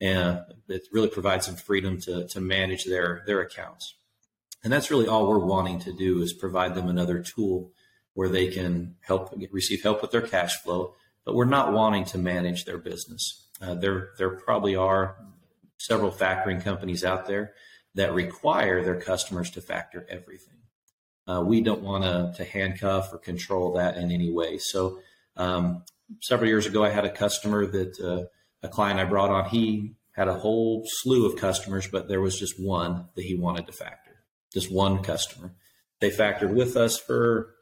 And 0.00 0.42
it 0.68 0.82
really 0.92 1.08
provides 1.08 1.46
some 1.46 1.56
freedom 1.56 2.00
to, 2.02 2.28
to 2.28 2.40
manage 2.40 2.84
their, 2.84 3.24
their 3.26 3.40
accounts. 3.40 3.96
And 4.62 4.72
that's 4.72 4.88
really 4.88 5.08
all 5.08 5.26
we're 5.26 5.44
wanting 5.44 5.80
to 5.80 5.92
do 5.92 6.22
is 6.22 6.32
provide 6.32 6.76
them 6.76 6.88
another 6.88 7.24
tool 7.24 7.72
where 8.12 8.28
they 8.28 8.46
can 8.46 8.94
help 9.00 9.34
receive 9.50 9.82
help 9.82 10.00
with 10.00 10.12
their 10.12 10.22
cash 10.22 10.58
flow, 10.58 10.94
but 11.24 11.34
we're 11.34 11.44
not 11.44 11.72
wanting 11.72 12.04
to 12.04 12.18
manage 12.18 12.64
their 12.66 12.78
business. 12.78 13.48
Uh, 13.60 13.74
there, 13.74 14.10
there 14.16 14.30
probably 14.30 14.76
are 14.76 15.16
several 15.78 16.12
factoring 16.12 16.62
companies 16.62 17.02
out 17.02 17.26
there 17.26 17.54
that 17.96 18.14
require 18.14 18.84
their 18.84 19.00
customers 19.00 19.50
to 19.50 19.60
factor 19.60 20.06
everything. 20.08 20.54
Uh, 21.26 21.42
we 21.44 21.60
don't 21.60 21.82
want 21.82 22.36
to 22.36 22.44
handcuff 22.44 23.12
or 23.12 23.18
control 23.18 23.72
that 23.74 23.96
in 23.96 24.12
any 24.12 24.30
way. 24.30 24.58
So 24.58 25.00
um, 25.36 25.84
several 26.20 26.48
years 26.48 26.66
ago, 26.66 26.84
I 26.84 26.90
had 26.90 27.04
a 27.04 27.10
customer 27.10 27.66
that 27.66 28.00
uh, 28.00 28.26
a 28.64 28.68
client 28.68 29.00
I 29.00 29.04
brought 29.04 29.30
on. 29.30 29.48
He 29.48 29.94
had 30.12 30.28
a 30.28 30.34
whole 30.34 30.84
slew 30.86 31.26
of 31.26 31.36
customers, 31.36 31.88
but 31.88 32.08
there 32.08 32.20
was 32.20 32.38
just 32.38 32.60
one 32.60 33.08
that 33.14 33.24
he 33.24 33.34
wanted 33.34 33.66
to 33.66 33.72
factor. 33.72 34.12
Just 34.52 34.70
one 34.70 35.02
customer. 35.02 35.54
They 36.00 36.10
factored 36.10 36.54
with 36.54 36.76
us 36.76 36.98
for, 36.98 37.54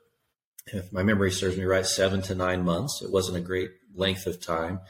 if 0.67 0.93
my 0.93 1.03
memory 1.03 1.31
serves 1.31 1.57
me 1.57 1.65
right, 1.65 1.87
seven 1.87 2.21
to 2.23 2.35
nine 2.35 2.65
months. 2.65 3.01
It 3.03 3.11
wasn't 3.11 3.39
a 3.39 3.41
great 3.41 3.71
length 3.95 4.27
of 4.27 4.41
time. 4.41 4.81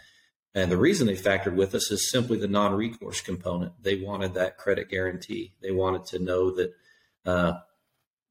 And 0.55 0.71
the 0.71 0.77
reason 0.77 1.07
they 1.07 1.15
factored 1.15 1.55
with 1.55 1.75
us 1.75 1.91
is 1.91 2.11
simply 2.11 2.39
the 2.39 2.49
non 2.49 2.75
recourse 2.75 3.21
component. 3.21 3.73
They 3.83 3.97
wanted 3.97 4.35
that 4.35 4.59
credit 4.59 4.91
guarantee. 4.91 5.55
They 5.63 5.71
wanted 5.71 6.05
to 6.07 6.19
know 6.19 6.51
that 6.57 6.73
uh, 7.25 7.53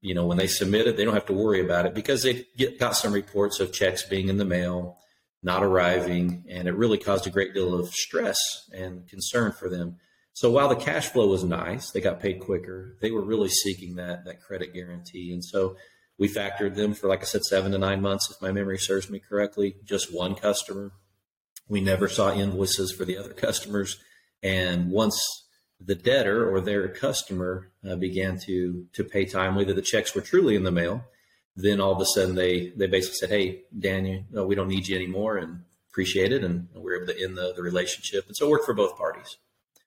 you 0.02 0.14
know, 0.14 0.26
when 0.26 0.36
they 0.36 0.48
submit 0.48 0.88
it, 0.88 0.96
they 0.96 1.04
don't 1.04 1.14
have 1.14 1.26
to 1.26 1.32
worry 1.32 1.60
about 1.60 1.86
it 1.86 1.94
because 1.94 2.24
they 2.24 2.44
get, 2.56 2.78
got 2.78 2.96
some 2.96 3.12
reports 3.12 3.60
of 3.60 3.72
checks 3.72 4.02
being 4.02 4.28
in 4.28 4.36
the 4.36 4.44
mail, 4.44 4.98
not 5.44 5.62
arriving, 5.62 6.44
and 6.50 6.66
it 6.66 6.74
really 6.74 6.98
caused 6.98 7.26
a 7.26 7.30
great 7.30 7.54
deal 7.54 7.72
of 7.72 7.88
stress 7.94 8.36
and 8.74 9.08
concern 9.08 9.52
for 9.52 9.68
them. 9.68 9.96
So 10.34 10.50
while 10.50 10.68
the 10.68 10.76
cash 10.76 11.08
flow 11.08 11.28
was 11.28 11.44
nice, 11.44 11.92
they 11.92 12.00
got 12.00 12.20
paid 12.20 12.40
quicker. 12.40 12.96
They 13.00 13.12
were 13.12 13.24
really 13.24 13.48
seeking 13.48 13.94
that 13.94 14.24
that 14.24 14.42
credit 14.42 14.74
guarantee, 14.74 15.32
and 15.32 15.44
so 15.44 15.76
we 16.18 16.28
factored 16.28 16.74
them 16.74 16.94
for, 16.94 17.06
like 17.06 17.22
I 17.22 17.24
said, 17.24 17.44
seven 17.44 17.72
to 17.72 17.78
nine 17.78 18.00
months, 18.02 18.28
if 18.30 18.42
my 18.42 18.50
memory 18.50 18.78
serves 18.78 19.08
me 19.08 19.20
correctly. 19.20 19.76
Just 19.84 20.14
one 20.14 20.34
customer. 20.34 20.92
We 21.68 21.80
never 21.80 22.08
saw 22.08 22.32
invoices 22.32 22.92
for 22.92 23.04
the 23.04 23.16
other 23.16 23.32
customers, 23.32 23.98
and 24.42 24.90
once 24.90 25.41
the 25.84 25.94
debtor 25.94 26.48
or 26.50 26.60
their 26.60 26.88
customer 26.88 27.70
uh, 27.88 27.96
began 27.96 28.38
to 28.40 28.86
to 28.92 29.04
pay 29.04 29.24
timely, 29.24 29.64
that 29.64 29.74
the 29.74 29.82
checks 29.82 30.14
were 30.14 30.20
truly 30.20 30.54
in 30.56 30.64
the 30.64 30.70
mail, 30.70 31.04
then 31.56 31.80
all 31.80 31.92
of 31.92 32.00
a 32.00 32.06
sudden 32.06 32.34
they 32.34 32.70
they 32.76 32.86
basically 32.86 33.16
said, 33.16 33.30
"Hey, 33.30 33.62
Daniel, 33.76 34.24
no, 34.30 34.46
we 34.46 34.54
don't 34.54 34.68
need 34.68 34.88
you 34.88 34.96
anymore," 34.96 35.36
and 35.36 35.62
appreciate 35.90 36.32
it, 36.32 36.42
and 36.42 36.68
we 36.74 36.92
are 36.92 36.96
able 37.02 37.12
to 37.12 37.22
end 37.22 37.36
the, 37.36 37.52
the 37.54 37.62
relationship, 37.62 38.26
and 38.26 38.36
so 38.36 38.46
it 38.46 38.50
worked 38.50 38.64
for 38.64 38.74
both 38.74 38.96
parties. 38.96 39.36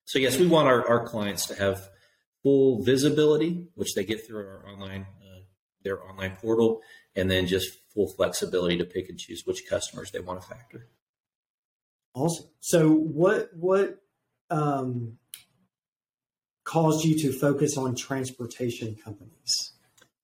So 0.06 0.20
yes, 0.20 0.38
we 0.38 0.48
want 0.48 0.68
our, 0.68 0.88
our 0.88 1.08
clients 1.08 1.48
to 1.48 1.56
have 1.56 1.90
full 2.44 2.84
visibility, 2.84 3.68
which 3.74 3.96
they 3.96 4.04
get 4.06 4.26
through 4.26 4.38
our 4.38 4.66
online 4.70 5.08
uh, 5.24 5.40
their 5.84 6.04
online 6.04 6.36
portal, 6.36 6.82
and 7.16 7.30
then 7.30 7.48
just 7.48 7.80
full 7.94 8.08
flexibility 8.08 8.78
to 8.78 8.86
pick 8.86 9.10
and 9.10 9.18
choose 9.18 9.44
which 9.46 9.68
customers 9.68 10.12
they 10.12 10.20
want 10.20 10.42
to 10.42 10.48
factor. 10.48 10.88
Awesome. 12.14 12.46
So 12.60 12.92
what 12.92 13.50
what 13.56 14.00
um, 14.50 15.18
caused 16.66 17.06
you 17.06 17.18
to 17.20 17.32
focus 17.32 17.78
on 17.78 17.96
transportation 17.96 18.98
companies? 19.02 19.72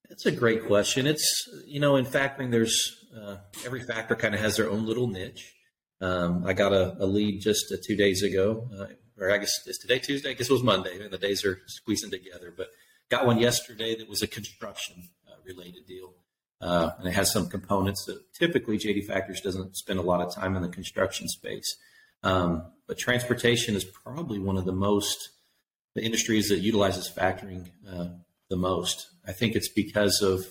That's 0.10 0.26
a 0.26 0.32
great 0.32 0.68
question. 0.68 1.08
It's 1.08 1.48
you 1.66 1.80
know 1.80 1.96
in 1.96 2.06
factoring, 2.06 2.52
there's 2.52 3.06
uh, 3.18 3.38
every 3.66 3.82
factor 3.82 4.16
kind 4.16 4.36
of 4.36 4.42
has 4.42 4.58
their 4.58 4.70
own 4.70 4.86
little 4.86 5.08
niche. 5.08 5.56
Um, 6.02 6.44
I 6.46 6.54
got 6.54 6.74
a, 6.74 6.98
a 7.00 7.06
lead 7.06 7.42
just 7.42 7.72
uh, 7.72 7.78
two 7.86 7.96
days 7.96 8.24
ago, 8.24 8.68
uh, 8.78 8.88
or 9.18 9.32
I 9.32 9.38
guess 9.38 9.52
it's 9.66 9.80
today 9.80 10.00
Tuesday? 10.00 10.32
I 10.32 10.34
guess 10.34 10.50
it 10.50 10.54
was 10.54 10.64
Monday, 10.64 11.02
and 11.02 11.12
the 11.12 11.18
days 11.18 11.46
are 11.46 11.62
squeezing 11.68 12.10
together. 12.10 12.54
But 12.56 12.68
got 13.10 13.26
one 13.26 13.38
yesterday 13.38 13.96
that 13.96 14.10
was 14.10 14.22
a 14.22 14.28
construction 14.28 15.10
uh, 15.28 15.36
related 15.46 15.86
deal, 15.88 16.14
uh, 16.60 16.92
and 16.98 17.08
it 17.08 17.14
has 17.14 17.32
some 17.32 17.48
components 17.48 18.04
that 18.06 18.34
typically 18.34 18.78
JD 18.78 19.06
Factors 19.06 19.42
doesn't 19.42 19.78
spend 19.78 20.00
a 20.00 20.04
lot 20.04 20.22
of 20.22 20.34
time 20.34 20.56
in 20.56 20.62
the 20.62 20.70
construction 20.70 21.30
space. 21.30 21.78
Um, 22.24 22.66
but 22.88 22.98
transportation 22.98 23.76
is 23.76 23.86
probably 23.86 24.40
one 24.40 24.58
of 24.58 24.66
the 24.66 24.74
most 24.74 25.30
the 25.96 26.04
industries 26.04 26.50
that 26.50 26.60
utilizes 26.60 27.10
factoring 27.10 27.70
uh, 27.90 28.10
the 28.50 28.56
most. 28.56 29.08
I 29.28 29.32
think 29.34 29.56
it's 29.56 29.70
because 29.70 30.22
of 30.22 30.46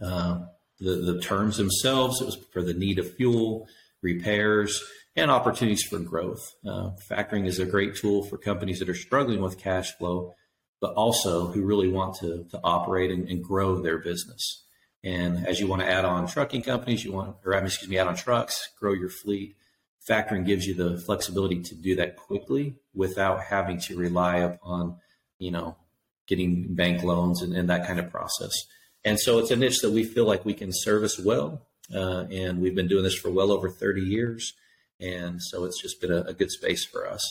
uh, 0.00 0.46
the, 0.78 0.96
the 0.96 1.20
terms 1.20 1.56
themselves. 1.56 2.20
It 2.20 2.26
was 2.26 2.38
for 2.52 2.62
the 2.62 2.74
need 2.74 2.98
of 2.98 3.14
fuel, 3.14 3.68
repairs, 4.02 4.82
and 5.16 5.30
opportunities 5.30 5.82
for 5.82 5.98
growth. 5.98 6.54
Uh, 6.66 6.90
factoring 7.10 7.46
is 7.46 7.58
a 7.58 7.66
great 7.66 7.96
tool 7.96 8.22
for 8.22 8.38
companies 8.38 8.78
that 8.78 8.88
are 8.88 8.94
struggling 8.94 9.40
with 9.40 9.58
cash 9.58 9.96
flow, 9.96 10.34
but 10.80 10.94
also 10.94 11.46
who 11.46 11.64
really 11.64 11.88
want 11.88 12.16
to, 12.16 12.44
to 12.50 12.60
operate 12.64 13.10
and, 13.10 13.28
and 13.28 13.42
grow 13.44 13.80
their 13.80 13.98
business. 13.98 14.64
And 15.04 15.46
as 15.46 15.60
you 15.60 15.66
want 15.66 15.82
to 15.82 15.90
add 15.90 16.04
on 16.04 16.28
trucking 16.28 16.62
companies, 16.62 17.04
you 17.04 17.12
want, 17.12 17.36
or 17.44 17.54
excuse 17.54 17.90
me, 17.90 17.98
add 17.98 18.06
on 18.06 18.16
trucks, 18.16 18.68
grow 18.78 18.92
your 18.92 19.08
fleet. 19.08 19.56
Factoring 20.08 20.44
gives 20.44 20.66
you 20.66 20.74
the 20.74 21.00
flexibility 21.00 21.62
to 21.62 21.74
do 21.74 21.96
that 21.96 22.16
quickly 22.16 22.76
without 22.94 23.42
having 23.42 23.78
to 23.78 23.96
rely 23.96 24.38
upon, 24.38 24.96
you 25.38 25.50
know, 25.50 25.76
getting 26.26 26.74
bank 26.74 27.02
loans 27.02 27.42
and, 27.42 27.54
and 27.54 27.70
that 27.70 27.86
kind 27.86 28.00
of 28.00 28.10
process. 28.10 28.52
And 29.04 29.18
so 29.18 29.38
it's 29.38 29.50
a 29.50 29.56
niche 29.56 29.80
that 29.80 29.90
we 29.90 30.04
feel 30.04 30.24
like 30.24 30.44
we 30.44 30.54
can 30.54 30.70
service 30.72 31.18
well. 31.18 31.66
Uh, 31.94 32.24
and 32.30 32.60
we've 32.60 32.74
been 32.74 32.88
doing 32.88 33.04
this 33.04 33.16
for 33.16 33.30
well 33.30 33.52
over 33.52 33.68
30 33.68 34.02
years. 34.02 34.54
And 35.00 35.42
so 35.42 35.64
it's 35.64 35.80
just 35.80 36.00
been 36.00 36.12
a, 36.12 36.22
a 36.22 36.32
good 36.32 36.50
space 36.50 36.84
for 36.84 37.06
us. 37.08 37.22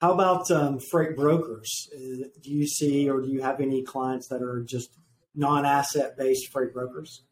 How 0.00 0.12
about 0.12 0.48
um, 0.50 0.78
freight 0.78 1.16
brokers? 1.16 1.88
Uh, 1.92 2.28
do 2.40 2.50
you 2.50 2.66
see 2.66 3.10
or 3.10 3.20
do 3.20 3.28
you 3.28 3.42
have 3.42 3.60
any 3.60 3.82
clients 3.82 4.28
that 4.28 4.42
are 4.42 4.62
just 4.62 4.90
non 5.34 5.66
asset 5.66 6.16
based 6.16 6.52
freight 6.52 6.72
brokers? 6.72 7.22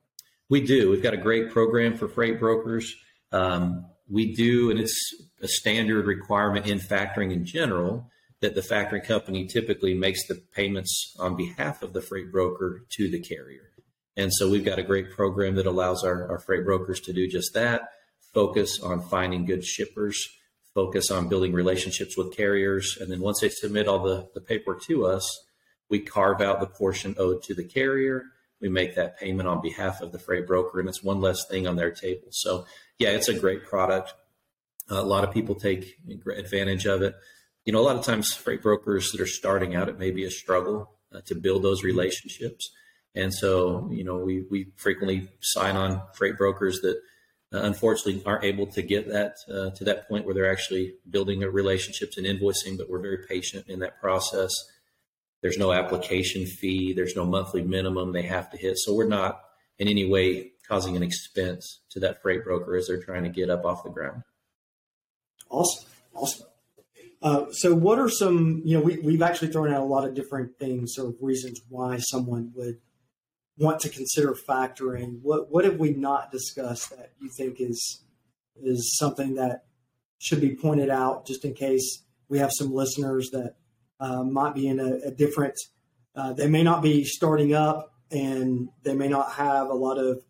We 0.49 0.61
do. 0.61 0.91
We've 0.91 1.03
got 1.03 1.15
a 1.15 1.19
great 1.19 1.51
program 1.51 1.97
for 1.97 2.09
freight 2.09 2.41
brokers. 2.41 2.95
Um, 3.31 3.87
we 4.09 4.35
do, 4.35 4.71
and 4.71 4.79
it's 4.79 5.15
a 5.41 5.49
standard 5.49 6.07
requirement 6.07 6.67
in 6.67 6.79
factoring 6.79 7.33
in 7.33 7.45
general 7.45 8.11
that 8.41 8.55
the 8.55 8.61
factoring 8.61 9.05
company 9.05 9.47
typically 9.47 9.95
makes 9.95 10.27
the 10.27 10.41
payments 10.55 11.15
on 11.19 11.37
behalf 11.37 11.83
of 11.83 11.93
the 11.93 12.03
freight 12.03 12.31
broker 12.31 12.83
to 12.91 13.11
the 13.11 13.21
carrier. 13.21 13.73
And 14.17 14.33
so 14.33 14.51
we've 14.51 14.65
got 14.65 14.79
a 14.79 14.83
great 14.83 15.11
program 15.11 15.57
that 15.57 15.67
allows 15.67 16.05
our, 16.05 16.31
our 16.31 16.39
freight 16.39 16.65
brokers 16.65 17.01
to 17.01 17.13
do 17.13 17.29
just 17.29 17.55
that 17.55 17.89
focus 18.37 18.81
on 18.83 19.01
finding 19.01 19.47
good 19.47 19.65
shippers, 19.65 20.23
focus 20.75 21.11
on 21.11 21.27
building 21.27 21.55
relationships 21.55 22.19
with 22.19 22.37
carriers. 22.37 22.99
And 23.01 23.11
then 23.11 23.21
once 23.21 23.41
they 23.41 23.49
submit 23.49 23.89
all 23.89 24.03
the, 24.03 24.29
the 24.35 24.43
paperwork 24.43 24.83
to 24.83 25.07
us, 25.07 25.27
we 25.89 26.01
carve 26.01 26.43
out 26.43 26.61
the 26.61 26.67
portion 26.67 27.15
owed 27.19 27.43
to 27.45 27.55
the 27.55 27.65
carrier. 27.65 28.25
We 28.61 28.69
make 28.69 28.95
that 28.95 29.19
payment 29.19 29.49
on 29.49 29.61
behalf 29.61 30.01
of 30.01 30.13
the 30.13 30.19
freight 30.19 30.47
broker, 30.47 30.81
and 30.81 30.89
it's 30.89 31.03
one 31.03 31.21
less 31.21 31.47
thing 31.49 31.67
on 31.67 31.77
their 31.77 31.91
table. 31.91 32.29
So, 32.31 32.67
yeah, 32.99 33.11
it's 33.11 33.29
a 33.29 33.39
great 33.39 33.65
product. 33.65 34.15
A 34.89 35.03
lot 35.03 35.25
of 35.25 35.35
people 35.35 35.55
take 35.55 35.99
advantage 36.37 36.87
of 36.87 37.03
it. 37.03 37.15
You 37.65 37.73
know, 37.73 37.81
a 37.81 37.83
lot 37.83 37.97
of 37.97 38.05
times 38.05 38.33
freight 38.33 38.63
brokers 38.63 39.11
that 39.11 39.21
are 39.21 39.27
starting 39.27 39.75
out, 39.75 39.89
it 39.89 39.99
may 39.99 40.11
be 40.11 40.25
a 40.25 40.31
struggle 40.31 40.93
uh, 41.13 41.21
to 41.27 41.35
build 41.35 41.63
those 41.63 41.83
relationships. 41.83 42.71
And 43.15 43.33
so, 43.33 43.89
you 43.93 44.05
know, 44.05 44.19
we, 44.19 44.45
we 44.51 44.69
frequently 44.77 45.29
sign 45.41 45.77
on 45.77 46.03
freight 46.15 46.37
brokers 46.37 46.81
that 46.83 47.01
uh, 47.53 47.63
unfortunately 47.63 48.23
aren't 48.27 48.45
able 48.45 48.67
to 48.67 48.83
get 48.83 49.09
that 49.09 49.37
uh, 49.49 49.71
to 49.71 49.85
that 49.85 50.09
point 50.09 50.27
where 50.27 50.35
they're 50.35 50.51
actually 50.51 50.95
building 51.09 51.41
relationships 51.41 52.19
and 52.19 52.27
invoicing, 52.27 52.77
but 52.77 52.91
we're 52.91 53.01
very 53.01 53.25
patient 53.29 53.67
in 53.69 53.79
that 53.81 54.01
process. 54.01 54.53
There's 55.43 55.59
no 55.59 55.73
application 55.73 56.47
fee, 56.47 56.93
there's 56.93 57.17
no 57.17 57.25
monthly 57.25 57.63
minimum 57.63 58.13
they 58.13 58.23
have 58.23 58.51
to 58.51 58.57
hit. 58.57 58.79
So 58.79 58.95
we're 58.95 59.09
not 59.09 59.41
in 59.79 59.89
any 59.89 60.09
way 60.09 60.53
causing 60.67 60.97
an 60.97 61.03
expense 61.03 61.83
to 61.91 62.01
that 62.01 62.23
freight 62.23 62.45
broker 62.45 62.77
as 62.77 62.89
they're 62.89 63.03
trying 63.03 63.25
to 63.25 63.31
get 63.31 63.51
up 63.51 63.65
off 63.65 63.85
the 63.85 63.91
ground. 63.91 64.23
Awesome. 65.51 65.89
Awesome. 66.15 66.47
Uh, 67.23 67.47
so, 67.51 67.75
what 67.75 67.99
are 67.99 68.11
some, 68.11 68.63
you 68.65 68.77
know, 68.77 68.85
we, 68.85 68.99
we've 68.99 69.23
actually 69.23 69.49
thrown 69.49 69.73
out 69.73 69.81
a 69.81 69.85
lot 69.85 70.07
of 70.07 70.15
different 70.15 70.59
things 70.59 70.99
or 70.99 71.15
reasons 71.21 71.61
why 71.69 71.99
someone 71.99 72.53
would 72.55 72.79
want 73.59 73.81
to 73.81 73.89
consider 73.89 74.35
factoring, 74.49 75.21
what 75.23 75.51
what 75.51 75.65
have 75.65 75.79
we 75.79 75.93
not 75.93 76.31
discussed 76.31 76.91
that 76.91 77.13
you 77.21 77.31
think 77.37 77.61
is 77.61 78.03
is 78.63 78.97
something 78.99 79.35
that 79.35 79.65
should 80.19 80.41
be 80.41 80.55
pointed 80.55 80.91
out, 80.91 81.27
just 81.27 81.45
in 81.45 81.55
case 81.55 82.03
we 82.29 82.39
have 82.39 82.51
some 82.53 82.73
listeners 82.73 83.31
that 83.33 83.57
uh, 84.01 84.23
might 84.23 84.55
be 84.55 84.67
in 84.67 84.81
a, 84.81 85.09
a 85.09 85.11
different. 85.11 85.55
Uh, 86.15 86.33
they 86.33 86.49
may 86.49 86.63
not 86.63 86.83
be 86.83 87.05
starting 87.05 87.55
up, 87.55 87.93
and 88.11 88.69
they 88.83 88.95
may 88.95 89.09
not 89.09 89.33
have 89.33 89.69
a 89.69 89.75
lot 89.75 89.99
of 89.99 90.23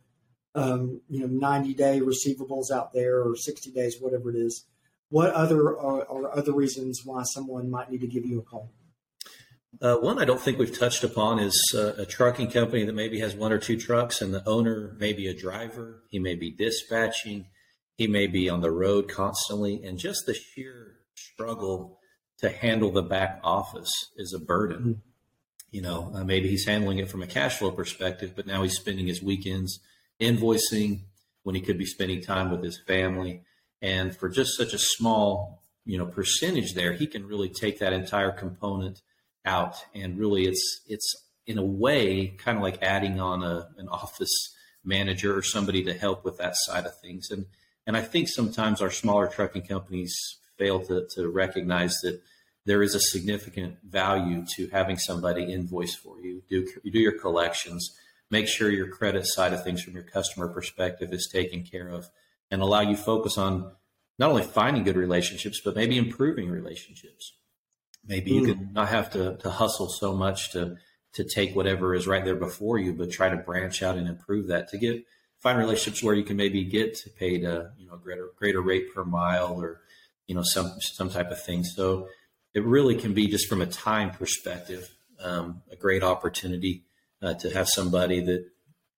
um, 0.54 1.02
you 1.08 1.20
know 1.20 1.26
90 1.26 1.74
day 1.74 2.00
receivables 2.00 2.70
out 2.74 2.92
there 2.92 3.22
or 3.22 3.36
60 3.36 3.70
days, 3.72 3.96
whatever 4.00 4.30
it 4.30 4.36
is. 4.36 4.66
What 5.08 5.32
other 5.32 5.78
are, 5.78 6.08
are 6.08 6.36
other 6.36 6.52
reasons 6.52 7.02
why 7.04 7.22
someone 7.22 7.70
might 7.70 7.90
need 7.90 8.00
to 8.00 8.08
give 8.08 8.24
you 8.24 8.40
a 8.40 8.42
call? 8.42 8.72
Uh, 9.80 9.96
one 9.96 10.18
I 10.18 10.24
don't 10.24 10.40
think 10.40 10.58
we've 10.58 10.76
touched 10.76 11.04
upon 11.04 11.38
is 11.38 11.74
uh, 11.74 11.92
a 11.98 12.06
trucking 12.06 12.50
company 12.50 12.84
that 12.84 12.94
maybe 12.94 13.20
has 13.20 13.34
one 13.34 13.52
or 13.52 13.58
two 13.58 13.76
trucks, 13.76 14.22
and 14.22 14.32
the 14.32 14.46
owner 14.48 14.96
may 14.98 15.12
be 15.12 15.26
a 15.26 15.34
driver. 15.34 16.02
He 16.08 16.18
may 16.18 16.34
be 16.34 16.50
dispatching. 16.50 17.48
He 17.96 18.06
may 18.06 18.26
be 18.26 18.48
on 18.48 18.62
the 18.62 18.70
road 18.70 19.08
constantly, 19.08 19.82
and 19.84 19.98
just 19.98 20.24
the 20.26 20.34
sheer 20.34 20.96
struggle 21.14 21.98
to 22.38 22.50
handle 22.50 22.90
the 22.90 23.02
back 23.02 23.40
office 23.42 23.90
is 24.16 24.32
a 24.32 24.38
burden. 24.38 24.78
Mm-hmm. 24.78 24.92
You 25.70 25.82
know, 25.82 26.12
uh, 26.14 26.24
maybe 26.24 26.48
he's 26.48 26.66
handling 26.66 26.98
it 26.98 27.10
from 27.10 27.22
a 27.22 27.26
cash 27.26 27.58
flow 27.58 27.70
perspective, 27.70 28.32
but 28.34 28.46
now 28.46 28.62
he's 28.62 28.76
spending 28.76 29.06
his 29.06 29.22
weekends 29.22 29.80
invoicing 30.20 31.00
when 31.42 31.54
he 31.54 31.60
could 31.60 31.78
be 31.78 31.86
spending 31.86 32.22
time 32.22 32.50
with 32.50 32.62
his 32.62 32.80
family. 32.86 33.42
And 33.82 34.16
for 34.16 34.28
just 34.28 34.56
such 34.56 34.72
a 34.72 34.78
small, 34.78 35.62
you 35.84 35.98
know, 35.98 36.06
percentage 36.06 36.74
there, 36.74 36.92
he 36.92 37.06
can 37.06 37.26
really 37.26 37.48
take 37.48 37.78
that 37.80 37.92
entire 37.92 38.32
component 38.32 39.02
out 39.46 39.76
and 39.94 40.18
really 40.18 40.44
it's 40.44 40.80
it's 40.88 41.14
in 41.46 41.56
a 41.56 41.64
way 41.64 42.26
kind 42.26 42.58
of 42.58 42.62
like 42.62 42.82
adding 42.82 43.20
on 43.20 43.42
a, 43.42 43.68
an 43.78 43.88
office 43.88 44.54
manager 44.84 45.36
or 45.36 45.42
somebody 45.42 45.84
to 45.84 45.94
help 45.94 46.24
with 46.24 46.36
that 46.38 46.54
side 46.56 46.84
of 46.84 46.98
things 47.00 47.30
and 47.30 47.46
and 47.86 47.96
I 47.96 48.00
think 48.00 48.28
sometimes 48.28 48.82
our 48.82 48.90
smaller 48.90 49.28
trucking 49.28 49.62
companies 49.62 50.38
fail 50.58 50.80
to, 50.86 51.06
to 51.14 51.28
recognize 51.28 51.98
that 52.00 52.20
there 52.64 52.82
is 52.82 52.94
a 52.94 53.00
significant 53.00 53.76
value 53.84 54.44
to 54.56 54.68
having 54.68 54.98
somebody 54.98 55.52
invoice 55.52 55.94
for 55.94 56.20
you. 56.20 56.42
Do 56.48 56.66
you 56.82 56.90
do 56.90 56.98
your 56.98 57.18
collections. 57.18 57.96
Make 58.30 58.48
sure 58.48 58.70
your 58.70 58.88
credit 58.88 59.26
side 59.26 59.52
of 59.52 59.62
things 59.62 59.82
from 59.82 59.94
your 59.94 60.02
customer 60.02 60.48
perspective 60.48 61.12
is 61.12 61.28
taken 61.32 61.62
care 61.62 61.88
of 61.88 62.08
and 62.50 62.60
allow 62.60 62.80
you 62.80 62.96
focus 62.96 63.38
on 63.38 63.72
not 64.18 64.30
only 64.30 64.42
finding 64.42 64.82
good 64.82 64.96
relationships 64.96 65.60
but 65.64 65.76
maybe 65.76 65.96
improving 65.96 66.50
relationships. 66.50 67.32
Maybe 68.04 68.32
you 68.32 68.42
mm. 68.42 68.46
could 68.46 68.72
not 68.72 68.88
have 68.88 69.10
to, 69.10 69.36
to 69.38 69.50
hustle 69.50 69.88
so 69.88 70.14
much 70.14 70.52
to 70.52 70.76
to 71.12 71.24
take 71.24 71.56
whatever 71.56 71.94
is 71.94 72.06
right 72.06 72.26
there 72.26 72.36
before 72.36 72.78
you, 72.78 72.92
but 72.92 73.10
try 73.10 73.30
to 73.30 73.36
branch 73.38 73.82
out 73.82 73.96
and 73.96 74.06
improve 74.06 74.48
that 74.48 74.68
to 74.68 74.76
get 74.76 75.02
find 75.40 75.58
relationships 75.58 76.02
where 76.02 76.14
you 76.14 76.24
can 76.24 76.36
maybe 76.36 76.64
get 76.64 76.98
paid 77.18 77.44
a 77.44 77.72
you 77.78 77.86
know 77.86 77.96
greater 77.96 78.28
greater 78.36 78.60
rate 78.60 78.92
per 78.94 79.04
mile 79.04 79.54
or 79.60 79.80
you 80.26 80.34
know 80.34 80.42
some 80.42 80.72
some 80.80 81.10
type 81.10 81.30
of 81.30 81.42
thing. 81.42 81.64
So 81.64 82.08
it 82.54 82.64
really 82.64 82.96
can 82.96 83.14
be 83.14 83.26
just 83.28 83.48
from 83.48 83.60
a 83.60 83.66
time 83.66 84.10
perspective, 84.10 84.88
um, 85.20 85.62
a 85.70 85.76
great 85.76 86.02
opportunity 86.02 86.84
uh, 87.22 87.34
to 87.34 87.50
have 87.50 87.68
somebody 87.68 88.20
that 88.20 88.46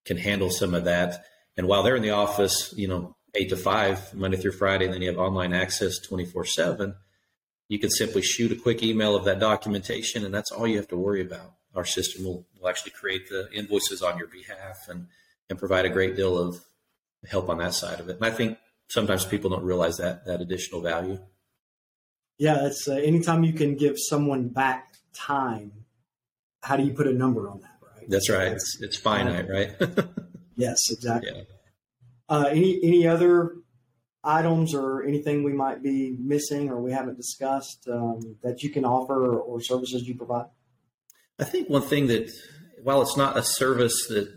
can 0.05 0.17
handle 0.17 0.49
some 0.49 0.73
of 0.73 0.85
that. 0.85 1.25
And 1.57 1.67
while 1.67 1.83
they're 1.83 1.95
in 1.95 2.01
the 2.01 2.11
office, 2.11 2.73
you 2.77 2.87
know, 2.87 3.15
eight 3.35 3.49
to 3.49 3.57
five, 3.57 4.13
Monday 4.13 4.37
through 4.37 4.53
Friday, 4.53 4.85
and 4.85 4.93
then 4.93 5.01
you 5.01 5.09
have 5.09 5.17
online 5.17 5.53
access 5.53 5.99
24 5.99 6.45
seven, 6.45 6.95
you 7.67 7.79
can 7.79 7.89
simply 7.89 8.21
shoot 8.21 8.51
a 8.51 8.55
quick 8.55 8.81
email 8.81 9.15
of 9.15 9.25
that 9.25 9.39
documentation, 9.39 10.25
and 10.25 10.33
that's 10.33 10.51
all 10.51 10.67
you 10.67 10.77
have 10.77 10.87
to 10.87 10.97
worry 10.97 11.21
about. 11.21 11.53
Our 11.75 11.85
system 11.85 12.25
will, 12.25 12.47
will 12.59 12.67
actually 12.67 12.91
create 12.91 13.29
the 13.29 13.47
invoices 13.53 14.01
on 14.01 14.17
your 14.17 14.27
behalf 14.27 14.87
and, 14.89 15.07
and 15.49 15.59
provide 15.59 15.85
a 15.85 15.89
great 15.89 16.15
deal 16.15 16.37
of 16.37 16.63
help 17.29 17.49
on 17.49 17.59
that 17.59 17.73
side 17.73 17.99
of 17.99 18.09
it. 18.09 18.15
And 18.15 18.25
I 18.25 18.31
think 18.31 18.57
sometimes 18.89 19.25
people 19.25 19.49
don't 19.49 19.63
realize 19.63 19.97
that 19.97 20.25
that 20.25 20.41
additional 20.41 20.81
value. 20.81 21.19
Yeah, 22.37 22.65
it's 22.67 22.87
uh, 22.87 22.93
anytime 22.93 23.43
you 23.43 23.53
can 23.53 23.75
give 23.75 23.95
someone 23.97 24.49
back 24.49 24.93
time. 25.13 25.71
How 26.61 26.75
do 26.75 26.83
you 26.83 26.93
put 26.93 27.07
a 27.07 27.13
number 27.13 27.49
on 27.49 27.61
that? 27.61 27.77
Right. 27.81 28.09
That's 28.09 28.29
right. 28.29 28.51
It's, 28.51 28.77
it's 28.81 28.97
finite, 28.97 29.49
right? 29.49 29.71
yes, 30.55 30.77
exactly. 30.91 31.31
Yeah. 31.33 31.43
Uh, 32.27 32.45
any 32.49 32.79
any 32.83 33.07
other 33.07 33.55
items 34.23 34.75
or 34.75 35.03
anything 35.03 35.43
we 35.43 35.53
might 35.53 35.81
be 35.81 36.15
missing 36.19 36.69
or 36.69 36.81
we 36.81 36.91
haven't 36.91 37.15
discussed 37.15 37.87
um, 37.89 38.35
that 38.43 38.61
you 38.61 38.69
can 38.69 38.83
offer 38.83 39.25
or, 39.25 39.39
or 39.39 39.61
services 39.61 40.07
you 40.07 40.15
provide? 40.15 40.47
I 41.39 41.45
think 41.45 41.69
one 41.69 41.81
thing 41.81 42.07
that, 42.07 42.29
while 42.83 43.01
it's 43.01 43.15
not 43.15 43.37
a 43.37 43.43
service 43.43 44.07
that 44.07 44.27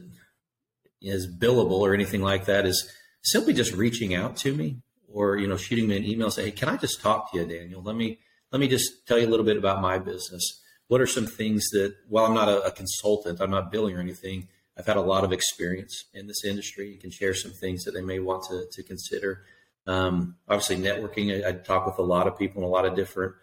is 1.01 1.27
billable 1.27 1.81
or 1.81 1.95
anything 1.95 2.23
like 2.23 2.45
that, 2.45 2.65
is 2.65 2.91
simply 3.23 3.53
just 3.53 3.73
reaching 3.73 4.15
out 4.15 4.37
to 4.37 4.55
me 4.55 4.79
or 5.09 5.37
you 5.37 5.47
know 5.47 5.57
shooting 5.57 5.89
me 5.89 5.97
an 5.97 6.05
email 6.05 6.31
say 6.31 6.45
hey 6.45 6.51
can 6.51 6.69
i 6.69 6.77
just 6.77 7.01
talk 7.01 7.31
to 7.31 7.39
you 7.39 7.47
daniel? 7.47 7.83
Let 7.83 7.97
me 7.97 8.19
let 8.51 8.61
me 8.61 8.69
just 8.69 9.07
tell 9.07 9.19
you 9.19 9.27
a 9.27 9.31
little 9.31 9.47
bit 9.47 9.57
about 9.57 9.81
my 9.81 9.99
business. 9.99 10.61
What 10.89 11.01
are 11.01 11.07
some 11.07 11.27
things 11.27 11.71
that 11.71 11.95
while 12.09 12.27
i'm 12.27 12.35
not 12.35 12.49
a, 12.49 12.63
a 12.63 12.73
consultant 12.73 13.41
i'm 13.41 13.51
not 13.51 13.71
billing 13.71 13.97
or 13.97 14.01
anything 14.01 14.49
i've 14.77 14.87
had 14.87 14.97
a 14.97 15.03
lot 15.03 15.25
of 15.25 15.33
experience 15.33 16.05
in 16.15 16.27
this 16.27 16.45
industry. 16.45 16.91
You 16.91 16.99
can 16.99 17.11
share 17.11 17.35
some 17.35 17.53
things 17.53 17.85
that 17.85 17.93
they 17.93 18.03
may 18.03 18.19
want 18.19 18.45
to, 18.45 18.67
to 18.71 18.83
consider. 18.83 19.45
Um, 19.87 20.37
obviously 20.49 20.77
networking 20.77 21.45
I, 21.45 21.49
I 21.49 21.53
talk 21.53 21.87
with 21.87 21.99
a 21.99 22.03
lot 22.03 22.27
of 22.27 22.39
people 22.39 22.63
in 22.63 22.69
a 22.69 22.71
lot 22.71 22.85
of 22.85 22.95
different 22.95 23.35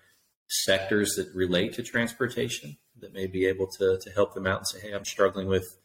sectors 0.48 1.16
that 1.16 1.30
relate 1.36 1.74
to 1.74 1.84
transportation 1.84 2.78
that 3.00 3.14
may 3.14 3.28
be 3.28 3.46
able 3.46 3.68
to, 3.68 4.00
to 4.02 4.10
help 4.12 4.34
them 4.34 4.48
out 4.48 4.60
and 4.60 4.68
say 4.68 4.80
hey 4.80 4.94
i'm 4.94 5.06
struggling 5.06 5.48
with 5.48 5.78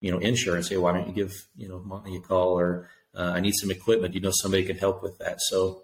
you 0.00 0.10
know 0.10 0.18
insurance. 0.18 0.68
Hey 0.68 0.76
why 0.76 0.92
don't 0.92 1.06
you 1.06 1.14
give 1.14 1.46
you 1.56 1.68
know 1.68 1.78
monty 1.78 2.16
a 2.16 2.20
call 2.20 2.58
or 2.58 2.88
uh, 3.14 3.32
I 3.34 3.40
need 3.40 3.54
some 3.54 3.70
equipment. 3.70 4.14
You 4.14 4.20
know, 4.20 4.32
somebody 4.32 4.64
can 4.64 4.78
help 4.78 5.02
with 5.02 5.18
that. 5.18 5.40
So 5.40 5.82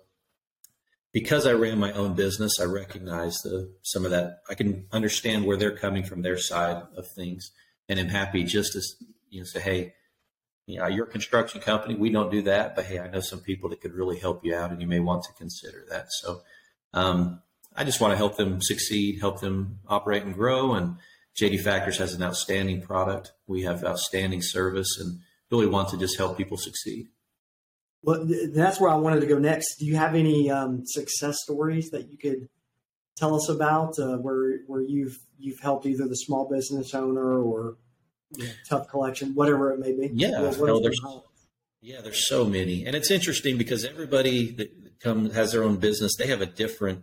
because 1.12 1.46
I 1.46 1.52
ran 1.52 1.78
my 1.78 1.92
own 1.92 2.14
business, 2.14 2.60
I 2.60 2.64
recognize 2.64 3.36
the, 3.38 3.72
some 3.82 4.04
of 4.04 4.10
that. 4.10 4.40
I 4.48 4.54
can 4.54 4.86
understand 4.92 5.44
where 5.44 5.56
they're 5.56 5.76
coming 5.76 6.04
from 6.04 6.22
their 6.22 6.38
side 6.38 6.82
of 6.96 7.06
things. 7.16 7.50
And 7.88 7.98
I'm 7.98 8.08
happy 8.08 8.44
just 8.44 8.72
to, 8.74 8.82
you 9.30 9.40
know, 9.40 9.44
say, 9.44 9.60
Hey, 9.60 9.94
you 10.66 10.78
know, 10.78 10.86
your 10.86 11.06
construction 11.06 11.60
company, 11.60 11.94
we 11.94 12.10
don't 12.10 12.30
do 12.30 12.42
that, 12.42 12.76
but 12.76 12.84
Hey, 12.84 12.98
I 12.98 13.08
know 13.08 13.20
some 13.20 13.40
people 13.40 13.70
that 13.70 13.80
could 13.80 13.94
really 13.94 14.18
help 14.18 14.44
you 14.44 14.54
out 14.54 14.70
and 14.70 14.80
you 14.80 14.86
may 14.86 15.00
want 15.00 15.24
to 15.24 15.32
consider 15.32 15.84
that. 15.90 16.06
So, 16.10 16.42
um, 16.92 17.42
I 17.74 17.84
just 17.84 18.00
want 18.00 18.12
to 18.12 18.16
help 18.16 18.36
them 18.36 18.60
succeed, 18.60 19.20
help 19.20 19.40
them 19.40 19.78
operate 19.86 20.24
and 20.24 20.34
grow. 20.34 20.74
And 20.74 20.96
JD 21.40 21.62
Factors 21.62 21.98
has 21.98 22.12
an 22.12 22.22
outstanding 22.22 22.82
product. 22.82 23.32
We 23.46 23.62
have 23.62 23.84
outstanding 23.84 24.42
service 24.42 24.98
and 24.98 25.20
really 25.50 25.66
want 25.66 25.88
to 25.90 25.96
just 25.96 26.18
help 26.18 26.36
people 26.36 26.56
succeed. 26.56 27.06
Well, 28.02 28.28
that's 28.54 28.80
where 28.80 28.90
I 28.90 28.94
wanted 28.94 29.20
to 29.20 29.26
go 29.26 29.38
next. 29.38 29.76
Do 29.78 29.86
you 29.86 29.96
have 29.96 30.14
any 30.14 30.50
um, 30.50 30.82
success 30.86 31.38
stories 31.42 31.90
that 31.90 32.10
you 32.10 32.16
could 32.16 32.48
tell 33.16 33.34
us 33.34 33.48
about 33.48 33.98
uh, 33.98 34.16
where 34.16 34.60
where 34.66 34.82
you've 34.82 35.18
you've 35.38 35.58
helped 35.60 35.86
either 35.86 36.06
the 36.06 36.16
small 36.16 36.48
business 36.48 36.94
owner 36.94 37.40
or 37.42 37.76
you 38.36 38.44
know, 38.44 38.50
tough 38.68 38.88
collection, 38.88 39.34
whatever 39.34 39.72
it 39.72 39.80
may 39.80 39.92
be? 39.92 40.10
Yeah, 40.14 40.52
well, 40.58 40.80
there's, 40.80 41.00
yeah, 41.80 42.00
there's 42.00 42.28
so 42.28 42.44
many, 42.44 42.86
and 42.86 42.94
it's 42.94 43.10
interesting 43.10 43.58
because 43.58 43.84
everybody 43.84 44.52
that 44.52 45.00
comes 45.00 45.34
has 45.34 45.52
their 45.52 45.64
own 45.64 45.76
business. 45.76 46.16
They 46.16 46.28
have 46.28 46.40
a 46.40 46.46
different 46.46 47.02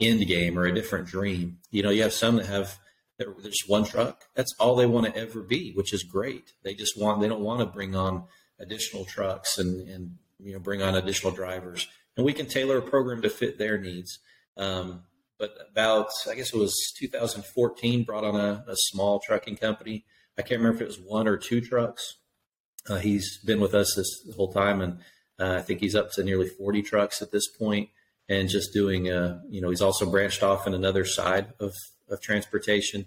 end 0.00 0.26
game 0.26 0.58
or 0.58 0.66
a 0.66 0.74
different 0.74 1.06
dream. 1.06 1.58
You 1.70 1.82
know, 1.82 1.90
you 1.90 2.02
have 2.02 2.12
some 2.12 2.36
that 2.36 2.46
have 2.46 2.78
there's 3.18 3.62
one 3.66 3.84
truck. 3.84 4.24
That's 4.34 4.54
all 4.58 4.76
they 4.76 4.86
want 4.86 5.06
to 5.06 5.16
ever 5.16 5.40
be, 5.40 5.72
which 5.72 5.92
is 5.92 6.02
great. 6.02 6.52
They 6.62 6.74
just 6.74 7.00
want 7.00 7.20
they 7.20 7.28
don't 7.28 7.40
want 7.40 7.60
to 7.60 7.66
bring 7.66 7.94
on 7.94 8.24
additional 8.58 9.04
trucks 9.04 9.58
and 9.58 9.88
and 9.88 10.18
you 10.44 10.52
know 10.52 10.60
bring 10.60 10.82
on 10.82 10.94
additional 10.94 11.32
drivers, 11.32 11.88
and 12.16 12.24
we 12.24 12.32
can 12.32 12.46
tailor 12.46 12.78
a 12.78 12.82
program 12.82 13.22
to 13.22 13.30
fit 13.30 13.58
their 13.58 13.78
needs. 13.78 14.18
Um, 14.56 15.02
but 15.38 15.56
about 15.70 16.10
I 16.30 16.34
guess 16.34 16.54
it 16.54 16.58
was 16.58 16.74
2014 16.98 18.04
brought 18.04 18.24
on 18.24 18.36
a, 18.36 18.64
a, 18.68 18.76
small 18.76 19.18
trucking 19.18 19.56
company. 19.56 20.04
I 20.38 20.42
can't 20.42 20.60
remember 20.60 20.76
if 20.76 20.82
it 20.82 20.86
was 20.86 21.00
one 21.00 21.26
or 21.26 21.36
two 21.36 21.60
trucks. 21.60 22.16
Uh, 22.88 22.96
he's 22.96 23.38
been 23.44 23.60
with 23.60 23.74
us 23.74 23.94
this 23.96 24.08
whole 24.36 24.52
time, 24.52 24.80
and 24.80 24.98
uh, 25.40 25.56
I 25.58 25.62
think 25.62 25.80
he's 25.80 25.96
up 25.96 26.12
to 26.12 26.22
nearly 26.22 26.48
40 26.48 26.82
trucks 26.82 27.22
at 27.22 27.32
this 27.32 27.48
point, 27.48 27.88
and 28.28 28.48
just 28.48 28.72
doing. 28.72 29.10
Uh, 29.10 29.40
you 29.48 29.60
know, 29.60 29.70
he's 29.70 29.82
also 29.82 30.08
branched 30.08 30.42
off 30.42 30.66
in 30.66 30.74
another 30.74 31.04
side 31.04 31.52
of 31.58 31.72
of 32.08 32.20
transportation, 32.20 33.06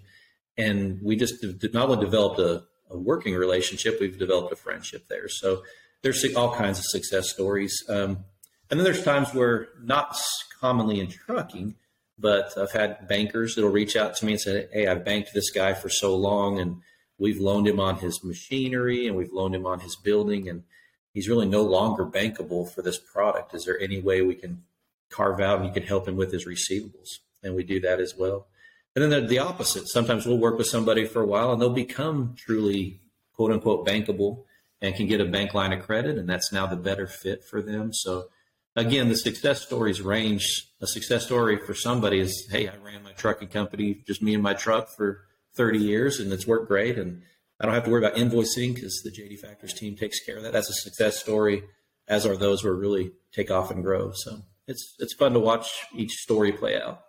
and 0.56 1.00
we 1.02 1.16
just 1.16 1.44
not 1.72 1.88
only 1.88 2.04
developed 2.04 2.40
a, 2.40 2.64
a 2.90 2.98
working 2.98 3.34
relationship, 3.34 3.98
we've 4.00 4.18
developed 4.18 4.52
a 4.52 4.56
friendship 4.56 5.08
there. 5.08 5.28
So 5.28 5.62
there's 6.02 6.24
all 6.34 6.54
kinds 6.54 6.78
of 6.78 6.84
success 6.86 7.30
stories. 7.30 7.82
Um, 7.88 8.24
and 8.70 8.78
then 8.78 8.84
there's 8.84 9.02
times 9.02 9.32
where 9.32 9.68
not 9.82 10.16
commonly 10.60 11.00
in 11.00 11.08
trucking, 11.08 11.74
but 12.18 12.56
I've 12.56 12.72
had 12.72 13.08
bankers 13.08 13.54
that'll 13.54 13.70
reach 13.70 13.96
out 13.96 14.16
to 14.16 14.26
me 14.26 14.32
and 14.32 14.40
say, 14.40 14.68
Hey, 14.72 14.86
I've 14.86 15.04
banked 15.04 15.30
this 15.32 15.50
guy 15.50 15.74
for 15.74 15.88
so 15.88 16.16
long 16.16 16.58
and 16.58 16.82
we've 17.18 17.40
loaned 17.40 17.66
him 17.66 17.80
on 17.80 17.98
his 17.98 18.22
machinery 18.22 19.06
and 19.06 19.16
we've 19.16 19.32
loaned 19.32 19.54
him 19.54 19.66
on 19.66 19.80
his 19.80 19.96
building 19.96 20.48
and 20.48 20.64
he's 21.12 21.28
really 21.28 21.48
no 21.48 21.62
longer 21.62 22.04
bankable 22.04 22.70
for 22.70 22.82
this 22.82 22.98
product. 22.98 23.54
Is 23.54 23.64
there 23.64 23.80
any 23.80 24.00
way 24.00 24.22
we 24.22 24.34
can 24.34 24.64
carve 25.10 25.40
out 25.40 25.58
and 25.58 25.66
you 25.66 25.72
can 25.72 25.84
help 25.84 26.06
him 26.06 26.16
with 26.16 26.32
his 26.32 26.46
receivables? 26.46 27.18
And 27.42 27.54
we 27.54 27.62
do 27.62 27.80
that 27.80 28.00
as 28.00 28.14
well. 28.16 28.48
And 28.94 29.12
then 29.12 29.26
the 29.28 29.38
opposite. 29.38 29.88
Sometimes 29.88 30.26
we'll 30.26 30.38
work 30.38 30.58
with 30.58 30.66
somebody 30.66 31.06
for 31.06 31.22
a 31.22 31.26
while 31.26 31.52
and 31.52 31.62
they'll 31.62 31.70
become 31.70 32.34
truly 32.36 33.00
quote 33.32 33.52
unquote 33.52 33.86
bankable 33.86 34.44
and 34.80 34.94
can 34.94 35.06
get 35.06 35.20
a 35.20 35.24
bank 35.24 35.54
line 35.54 35.72
of 35.72 35.82
credit, 35.82 36.18
and 36.18 36.28
that's 36.28 36.52
now 36.52 36.66
the 36.66 36.76
better 36.76 37.06
fit 37.06 37.44
for 37.44 37.60
them. 37.60 37.92
So, 37.92 38.28
again, 38.76 39.08
the 39.08 39.16
success 39.16 39.62
stories 39.62 40.00
range. 40.00 40.68
A 40.80 40.86
success 40.86 41.26
story 41.26 41.58
for 41.58 41.74
somebody 41.74 42.20
is, 42.20 42.48
hey, 42.50 42.68
I 42.68 42.76
ran 42.76 43.02
my 43.02 43.12
trucking 43.12 43.48
company, 43.48 44.02
just 44.06 44.22
me 44.22 44.34
and 44.34 44.42
my 44.42 44.54
truck 44.54 44.88
for 44.88 45.22
30 45.56 45.78
years, 45.78 46.20
and 46.20 46.32
it's 46.32 46.46
worked 46.46 46.68
great, 46.68 46.96
and 46.96 47.22
I 47.60 47.66
don't 47.66 47.74
have 47.74 47.84
to 47.84 47.90
worry 47.90 48.04
about 48.04 48.16
invoicing 48.16 48.74
because 48.74 49.02
the 49.02 49.10
JD 49.10 49.40
Factors 49.40 49.74
team 49.74 49.96
takes 49.96 50.24
care 50.24 50.36
of 50.36 50.44
that. 50.44 50.52
That's 50.52 50.70
a 50.70 50.74
success 50.74 51.18
story, 51.18 51.64
as 52.06 52.24
are 52.24 52.36
those 52.36 52.62
where 52.62 52.74
really 52.74 53.12
take 53.32 53.50
off 53.50 53.70
and 53.70 53.82
grow. 53.82 54.12
So 54.14 54.42
it's 54.68 54.94
it's 55.00 55.14
fun 55.14 55.32
to 55.32 55.40
watch 55.40 55.68
each 55.94 56.12
story 56.12 56.52
play 56.52 56.80
out. 56.80 57.00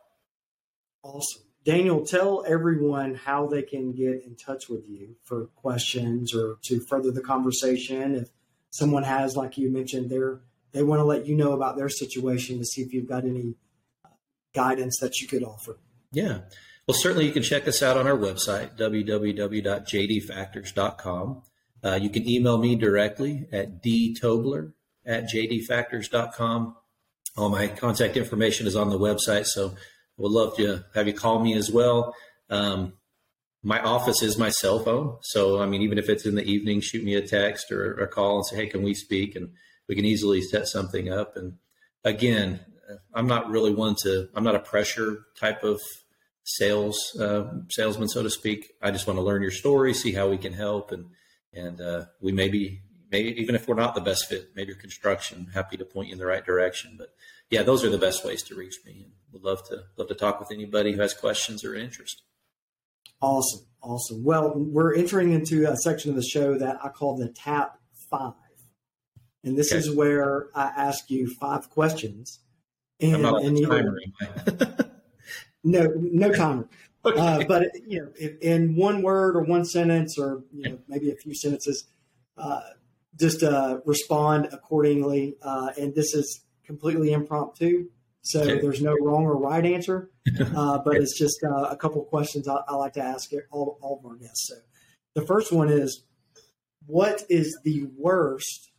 Awesome. 1.03 1.43
Daniel, 1.65 2.05
tell 2.05 2.45
everyone 2.47 3.15
how 3.15 3.45
they 3.45 3.61
can 3.61 3.91
get 3.91 4.23
in 4.25 4.35
touch 4.35 4.69
with 4.69 4.87
you 4.87 5.17
for 5.23 5.47
questions 5.55 6.33
or 6.33 6.57
to 6.63 6.79
further 6.79 7.11
the 7.11 7.21
conversation. 7.21 8.15
If 8.15 8.29
someone 8.69 9.03
has, 9.03 9.35
like 9.35 9.57
you 9.57 9.69
mentioned, 9.69 10.09
they 10.09 10.19
they 10.71 10.83
want 10.83 10.99
to 10.99 11.03
let 11.03 11.25
you 11.25 11.35
know 11.35 11.51
about 11.53 11.75
their 11.77 11.89
situation 11.89 12.59
to 12.59 12.65
see 12.65 12.81
if 12.81 12.93
you've 12.93 13.09
got 13.09 13.25
any 13.25 13.55
uh, 14.05 14.09
guidance 14.53 14.99
that 14.99 15.19
you 15.19 15.27
could 15.27 15.43
offer. 15.43 15.79
Yeah. 16.11 16.41
Well, 16.87 16.95
certainly 16.97 17.25
you 17.25 17.31
can 17.31 17.43
check 17.43 17.67
us 17.67 17.83
out 17.83 17.97
on 17.97 18.07
our 18.07 18.17
website, 18.17 18.77
www.jdfactors.com. 18.77 21.41
Uh, 21.83 21.99
you 22.01 22.09
can 22.09 22.27
email 22.27 22.57
me 22.57 22.75
directly 22.75 23.47
at 23.51 23.83
dtobler 23.83 24.73
at 25.05 25.29
jdfactors.com. 25.31 26.75
All 27.37 27.49
my 27.49 27.67
contact 27.67 28.17
information 28.17 28.65
is 28.67 28.75
on 28.75 28.89
the 28.89 28.99
website, 28.99 29.45
so 29.45 29.75
would 30.19 30.31
love 30.31 30.55
to 30.57 30.83
have 30.93 31.07
you 31.07 31.13
call 31.13 31.39
me 31.39 31.55
as 31.55 31.71
well. 31.71 32.13
Um, 32.49 32.93
my 33.63 33.81
office 33.81 34.21
is 34.21 34.37
my 34.37 34.49
cell 34.49 34.79
phone. 34.79 35.17
So, 35.21 35.61
I 35.61 35.65
mean, 35.65 35.81
even 35.81 35.97
if 35.97 36.07
it's 36.09 36.25
in 36.25 36.35
the 36.35 36.43
evening, 36.43 36.81
shoot 36.81 37.03
me 37.03 37.15
a 37.15 37.21
text 37.21 37.71
or 37.71 37.93
a 37.95 38.07
call 38.07 38.37
and 38.37 38.45
say, 38.45 38.55
hey, 38.55 38.67
can 38.67 38.83
we 38.83 38.93
speak? 38.93 39.35
And 39.35 39.49
we 39.87 39.95
can 39.95 40.05
easily 40.05 40.41
set 40.41 40.67
something 40.67 41.11
up. 41.11 41.35
And 41.35 41.55
again, 42.03 42.61
I'm 43.13 43.27
not 43.27 43.49
really 43.49 43.73
one 43.73 43.95
to, 44.03 44.29
I'm 44.33 44.43
not 44.43 44.55
a 44.55 44.59
pressure 44.59 45.25
type 45.39 45.63
of 45.63 45.79
sales 46.43 47.15
uh, 47.19 47.45
salesman, 47.69 48.07
so 48.07 48.23
to 48.23 48.29
speak. 48.29 48.71
I 48.81 48.91
just 48.91 49.07
want 49.07 49.17
to 49.17 49.23
learn 49.23 49.41
your 49.41 49.51
story, 49.51 49.93
see 49.93 50.13
how 50.13 50.29
we 50.29 50.37
can 50.37 50.53
help. 50.53 50.91
And, 50.91 51.05
and 51.53 51.81
uh, 51.81 52.05
we 52.21 52.31
may 52.31 52.47
be, 52.47 52.81
maybe 53.11 53.39
even 53.41 53.55
if 53.55 53.67
we're 53.67 53.75
not 53.75 53.93
the 53.93 54.01
best 54.01 54.27
fit, 54.27 54.49
maybe 54.55 54.73
construction, 54.75 55.47
happy 55.53 55.77
to 55.77 55.85
point 55.85 56.07
you 56.07 56.13
in 56.13 56.19
the 56.19 56.25
right 56.25 56.45
direction. 56.45 56.95
But 56.97 57.09
yeah, 57.49 57.63
those 57.63 57.83
are 57.83 57.89
the 57.89 57.97
best 57.97 58.25
ways 58.25 58.43
to 58.43 58.55
reach 58.55 58.79
me. 58.85 59.03
And 59.03 59.11
would 59.31 59.43
love 59.43 59.67
to 59.69 59.83
love 59.97 60.07
to 60.07 60.15
talk 60.15 60.39
with 60.39 60.51
anybody 60.51 60.93
who 60.93 61.01
has 61.01 61.13
questions 61.13 61.63
or 61.63 61.75
interest. 61.75 62.23
Awesome, 63.21 63.65
awesome. 63.81 64.23
Well, 64.23 64.53
we're 64.55 64.95
entering 64.95 65.31
into 65.31 65.69
a 65.69 65.75
section 65.75 66.09
of 66.09 66.15
the 66.15 66.23
show 66.23 66.57
that 66.57 66.77
I 66.83 66.89
call 66.89 67.17
the 67.17 67.29
Tap 67.29 67.79
Five, 68.09 68.33
and 69.43 69.57
this 69.57 69.71
okay. 69.71 69.79
is 69.79 69.93
where 69.93 70.47
I 70.55 70.65
ask 70.65 71.09
you 71.09 71.33
five 71.39 71.69
questions. 71.69 72.39
And, 73.01 73.25
and 73.25 73.57
either, 73.57 73.97
No, 75.63 75.87
no 75.95 76.31
timer. 76.31 76.67
okay. 77.05 77.19
uh, 77.19 77.43
but 77.47 77.67
you 77.87 78.01
know, 78.01 78.09
if, 78.15 78.39
in 78.41 78.75
one 78.75 79.01
word 79.01 79.35
or 79.35 79.43
one 79.43 79.65
sentence, 79.65 80.17
or 80.17 80.43
you 80.53 80.69
know, 80.69 80.79
maybe 80.87 81.11
a 81.11 81.15
few 81.15 81.33
sentences, 81.33 81.85
uh, 82.37 82.61
just 83.17 83.43
uh, 83.43 83.79
respond 83.85 84.49
accordingly. 84.51 85.35
Uh, 85.41 85.71
and 85.77 85.95
this 85.95 86.13
is 86.13 86.41
completely 86.69 87.11
impromptu, 87.13 87.89
so 88.21 88.41
okay. 88.41 88.61
there's 88.61 88.79
no 88.79 88.93
wrong 89.01 89.23
or 89.23 89.35
right 89.35 89.65
answer. 89.65 90.09
Uh, 90.55 90.77
but 90.77 90.95
it's 90.95 91.17
just 91.17 91.43
uh, 91.43 91.63
a 91.71 91.75
couple 91.75 91.99
of 91.99 92.07
questions 92.07 92.47
I, 92.47 92.57
I, 92.67 92.75
like 92.75 92.93
to 92.93 93.01
ask 93.01 93.31
all, 93.49 93.79
all 93.81 93.99
of 93.99 94.05
our 94.05 94.15
guests. 94.15 94.47
So 94.47 94.55
the 95.15 95.25
first 95.25 95.51
one 95.51 95.69
is, 95.69 96.03
what 96.85 97.23
is 97.29 97.57
the 97.63 97.87
worst 97.97 98.69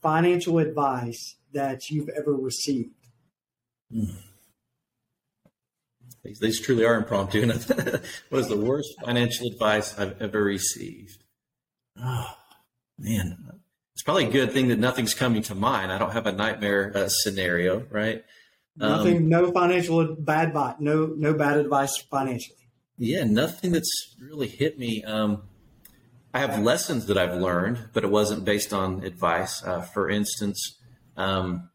financial 0.00 0.60
advice 0.60 1.36
that 1.52 1.90
you've 1.90 2.08
ever 2.10 2.32
received? 2.32 2.94
Mm. 3.92 4.16
These, 6.22 6.38
these 6.38 6.60
truly 6.60 6.84
are 6.84 6.94
impromptu. 6.94 7.44
what 8.28 8.40
is 8.40 8.48
the 8.48 8.56
worst 8.56 8.94
financial 9.04 9.48
advice 9.48 9.98
I've 9.98 10.22
ever 10.22 10.44
received? 10.44 11.24
Oh, 12.00 12.36
man. 12.98 13.60
It's 14.00 14.04
probably 14.06 14.28
a 14.28 14.30
good 14.30 14.52
thing 14.52 14.68
that 14.68 14.78
nothing's 14.78 15.12
coming 15.12 15.42
to 15.42 15.54
mind. 15.54 15.92
I 15.92 15.98
don't 15.98 16.12
have 16.12 16.26
a 16.26 16.32
nightmare 16.32 16.90
uh, 16.94 17.08
scenario, 17.10 17.80
right? 17.90 18.24
Nothing, 18.74 19.16
um, 19.18 19.28
no 19.28 19.52
financial 19.52 20.16
bad 20.18 20.54
bot, 20.54 20.80
no 20.80 21.12
no 21.14 21.34
bad 21.34 21.58
advice 21.58 21.98
financially. 21.98 22.56
Yeah, 22.96 23.24
nothing 23.24 23.72
that's 23.72 24.16
really 24.18 24.48
hit 24.48 24.78
me. 24.78 25.04
Um, 25.04 25.42
I 26.32 26.38
have 26.38 26.62
lessons 26.62 27.04
that 27.08 27.18
I've 27.18 27.34
learned, 27.34 27.90
but 27.92 28.02
it 28.02 28.10
wasn't 28.10 28.42
based 28.42 28.72
on 28.72 29.04
advice. 29.04 29.62
Uh, 29.62 29.82
for 29.82 30.08
instance, 30.08 30.78
um, 31.18 31.68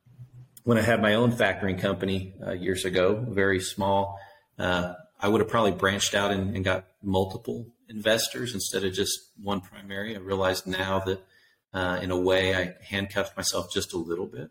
when 0.64 0.80
I 0.80 0.82
had 0.82 1.04
my 1.04 1.14
own 1.14 1.32
factoring 1.32 1.80
company 1.80 2.34
uh, 2.44 2.54
years 2.54 2.86
ago, 2.86 3.24
very 3.30 3.60
small, 3.60 4.20
uh, 4.58 4.96
I 5.22 5.28
would 5.28 5.42
have 5.42 5.50
probably 5.52 5.74
branched 5.74 6.16
out 6.16 6.32
and, 6.32 6.56
and, 6.56 6.66
got 6.66 6.88
multiple 7.04 7.68
investors 7.88 8.56
instead 8.56 8.84
of 8.84 8.94
just 8.94 9.16
one 9.40 9.62
primary. 9.62 10.16
I 10.16 10.20
realized 10.20 10.66
now 10.66 10.98
that 11.02 11.24
uh, 11.76 12.00
in 12.02 12.10
a 12.10 12.18
way 12.18 12.56
I 12.56 12.74
handcuffed 12.82 13.36
myself 13.36 13.72
just 13.72 13.94
a 13.94 13.98
little 13.98 14.28
bit. 14.28 14.50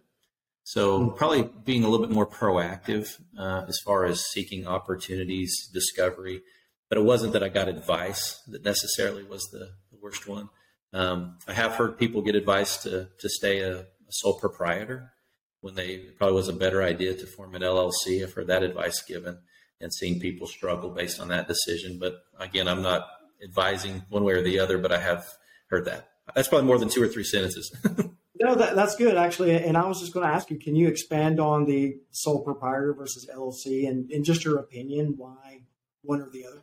So 0.62 1.08
probably 1.10 1.48
being 1.64 1.82
a 1.82 1.88
little 1.88 2.06
bit 2.06 2.14
more 2.14 2.26
proactive 2.26 3.18
uh, 3.38 3.64
as 3.66 3.78
far 3.84 4.04
as 4.04 4.30
seeking 4.30 4.66
opportunities, 4.66 5.68
discovery. 5.72 6.42
But 6.90 6.98
it 6.98 7.04
wasn't 7.04 7.32
that 7.32 7.42
I 7.42 7.48
got 7.48 7.68
advice 7.68 8.42
that 8.48 8.64
necessarily 8.64 9.24
was 9.24 9.48
the, 9.50 9.70
the 9.90 9.98
worst 10.02 10.28
one. 10.28 10.50
Um, 10.92 11.38
I 11.48 11.54
have 11.54 11.72
heard 11.72 11.98
people 11.98 12.22
get 12.22 12.34
advice 12.34 12.82
to 12.84 13.08
to 13.18 13.28
stay 13.28 13.60
a, 13.60 13.80
a 13.80 13.86
sole 14.10 14.38
proprietor 14.38 15.12
when 15.60 15.74
they 15.74 15.96
probably 16.18 16.36
was 16.36 16.48
a 16.48 16.52
better 16.52 16.82
idea 16.82 17.14
to 17.14 17.26
form 17.26 17.54
an 17.54 17.62
LLC. 17.62 18.22
I've 18.22 18.34
heard 18.34 18.46
that 18.48 18.62
advice 18.62 19.02
given 19.02 19.38
and 19.80 19.92
seeing 19.92 20.20
people 20.20 20.46
struggle 20.46 20.90
based 20.90 21.20
on 21.20 21.28
that 21.28 21.48
decision. 21.48 21.98
But 21.98 22.22
again, 22.38 22.68
I'm 22.68 22.82
not 22.82 23.08
advising 23.42 24.02
one 24.10 24.24
way 24.24 24.34
or 24.34 24.42
the 24.42 24.60
other, 24.60 24.78
but 24.78 24.92
I 24.92 24.98
have 24.98 25.26
heard 25.68 25.86
that. 25.86 26.10
That's 26.34 26.48
probably 26.48 26.66
more 26.66 26.78
than 26.78 26.88
two 26.88 27.02
or 27.02 27.08
three 27.08 27.24
sentences. 27.24 27.74
no, 28.40 28.54
that, 28.54 28.74
that's 28.74 28.96
good 28.96 29.16
actually. 29.16 29.54
And 29.56 29.76
I 29.76 29.86
was 29.86 30.00
just 30.00 30.14
going 30.14 30.26
to 30.26 30.32
ask 30.32 30.50
you, 30.50 30.58
can 30.58 30.74
you 30.74 30.88
expand 30.88 31.40
on 31.40 31.66
the 31.66 31.98
sole 32.10 32.42
proprietor 32.42 32.94
versus 32.94 33.28
LLC 33.32 33.88
and, 33.88 34.10
and 34.10 34.24
just 34.24 34.44
your 34.44 34.58
opinion 34.58 35.14
why 35.16 35.62
one 36.02 36.20
or 36.20 36.30
the 36.30 36.46
other? 36.46 36.62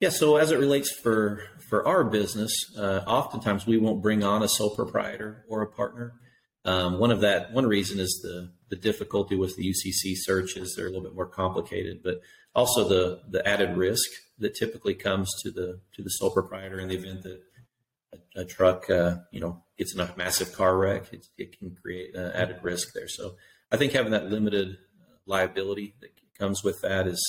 Yeah, 0.00 0.10
so 0.10 0.36
as 0.36 0.50
it 0.50 0.58
relates 0.58 0.92
for 0.92 1.42
for 1.70 1.86
our 1.86 2.04
business, 2.04 2.52
uh, 2.76 3.00
oftentimes 3.06 3.66
we 3.66 3.78
won't 3.78 4.02
bring 4.02 4.22
on 4.22 4.42
a 4.42 4.48
sole 4.48 4.74
proprietor 4.74 5.44
or 5.48 5.62
a 5.62 5.66
partner. 5.66 6.14
Um, 6.64 6.98
one 6.98 7.10
of 7.10 7.20
that 7.20 7.52
one 7.52 7.66
reason 7.66 7.98
is 8.00 8.20
the 8.22 8.52
the 8.68 8.76
difficulty 8.76 9.36
with 9.36 9.56
the 9.56 9.62
UCC 9.62 10.14
searches; 10.16 10.74
they're 10.76 10.86
a 10.86 10.90
little 10.90 11.04
bit 11.04 11.14
more 11.14 11.28
complicated, 11.28 12.02
but 12.02 12.20
also 12.54 12.86
the 12.86 13.20
the 13.30 13.46
added 13.48 13.76
risk 13.76 14.10
that 14.38 14.54
typically 14.54 14.94
comes 14.94 15.30
to 15.42 15.50
the 15.50 15.80
to 15.94 16.02
the 16.02 16.10
sole 16.10 16.30
proprietor 16.30 16.80
in 16.80 16.88
the 16.88 16.96
event 16.96 17.22
that 17.22 17.40
a, 18.36 18.40
a 18.42 18.44
truck, 18.44 18.88
uh, 18.90 19.16
you 19.30 19.40
know, 19.40 19.62
gets 19.78 19.94
in 19.94 20.00
a 20.00 20.14
massive 20.16 20.52
car 20.52 20.76
wreck. 20.76 21.12
It, 21.12 21.26
it 21.36 21.58
can 21.58 21.76
create 21.80 22.14
uh, 22.16 22.30
added 22.34 22.58
risk 22.62 22.92
there. 22.94 23.08
So 23.08 23.36
I 23.70 23.76
think 23.76 23.92
having 23.92 24.12
that 24.12 24.30
limited 24.30 24.78
liability 25.26 25.94
that 26.00 26.10
comes 26.38 26.62
with 26.62 26.80
that 26.82 27.06
is 27.06 27.22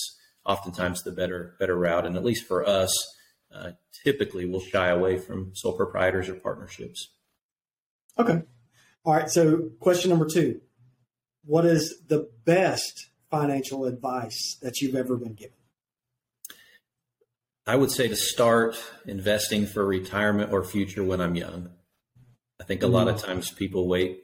oftentimes 0.46 1.04
the 1.04 1.12
better 1.12 1.56
better 1.60 1.78
route. 1.78 2.06
And 2.06 2.16
at 2.16 2.24
least 2.24 2.48
for 2.48 2.68
us, 2.68 2.92
uh, 3.54 3.72
typically 4.04 4.46
we'll 4.46 4.62
shy 4.62 4.90
away 4.90 5.18
from 5.18 5.52
sole 5.56 5.74
proprietors 5.74 6.30
or 6.30 6.36
partnerships. 6.36 7.12
Okay. 8.18 8.44
All 9.04 9.14
right. 9.14 9.30
So 9.30 9.72
question 9.80 10.10
number 10.10 10.28
two: 10.28 10.62
What 11.44 11.66
is 11.66 12.04
the 12.08 12.30
best 12.46 13.10
financial 13.30 13.86
advice 13.86 14.58
that 14.62 14.82
you've 14.82 14.96
ever 14.96 15.18
been 15.18 15.34
given? 15.34 15.58
I 17.68 17.76
would 17.76 17.92
say 17.92 18.08
to 18.08 18.16
start 18.16 18.78
investing 19.08 19.66
for 19.66 19.86
retirement 19.86 20.52
or 20.52 20.64
future 20.64 21.04
when 21.04 21.20
I'm 21.20 21.36
young. 21.36 21.70
I 22.62 22.64
think 22.64 22.84
a 22.84 22.86
mm-hmm. 22.86 22.94
lot 22.94 23.08
of 23.08 23.16
mm. 23.16 23.26
times 23.26 23.52
people 23.52 23.88
wait 23.88 24.20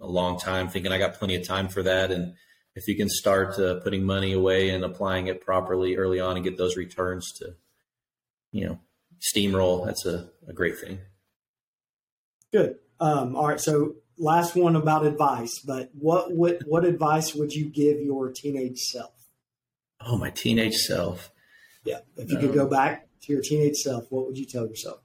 a 0.00 0.06
long 0.06 0.38
time 0.38 0.68
thinking 0.68 0.92
I 0.92 0.98
got 0.98 1.14
plenty 1.14 1.36
of 1.36 1.46
time 1.46 1.68
for 1.68 1.82
that. 1.82 2.10
And 2.10 2.34
if 2.74 2.86
you 2.86 2.96
can 2.96 3.08
start 3.08 3.58
uh, 3.58 3.80
putting 3.80 4.04
money 4.04 4.32
away 4.32 4.70
and 4.70 4.84
applying 4.84 5.26
it 5.26 5.40
properly 5.40 5.96
early 5.96 6.20
on 6.20 6.36
and 6.36 6.44
get 6.44 6.58
those 6.58 6.76
returns 6.76 7.32
to, 7.38 7.54
you 8.52 8.66
know, 8.66 8.80
steamroll, 9.20 9.84
that's 9.84 10.06
a, 10.06 10.30
a 10.46 10.52
great 10.52 10.78
thing. 10.78 11.00
Good. 12.52 12.76
Um, 13.00 13.34
all 13.34 13.48
right. 13.48 13.60
So 13.60 13.96
last 14.18 14.54
one 14.54 14.76
about 14.76 15.04
advice, 15.04 15.58
but 15.66 15.90
what, 15.92 16.32
what, 16.32 16.60
what 16.66 16.84
advice 16.84 17.34
would 17.34 17.52
you 17.52 17.66
give 17.66 18.00
your 18.00 18.30
teenage 18.30 18.78
self? 18.78 19.12
Oh, 20.00 20.18
my 20.18 20.30
teenage 20.30 20.76
self. 20.76 21.32
Yeah. 21.86 22.00
If 22.16 22.30
you 22.30 22.38
could 22.38 22.52
go 22.52 22.66
back 22.66 23.08
to 23.22 23.32
your 23.32 23.42
teenage 23.42 23.76
self, 23.76 24.06
what 24.10 24.26
would 24.26 24.36
you 24.36 24.44
tell 24.44 24.66
yourself? 24.66 25.00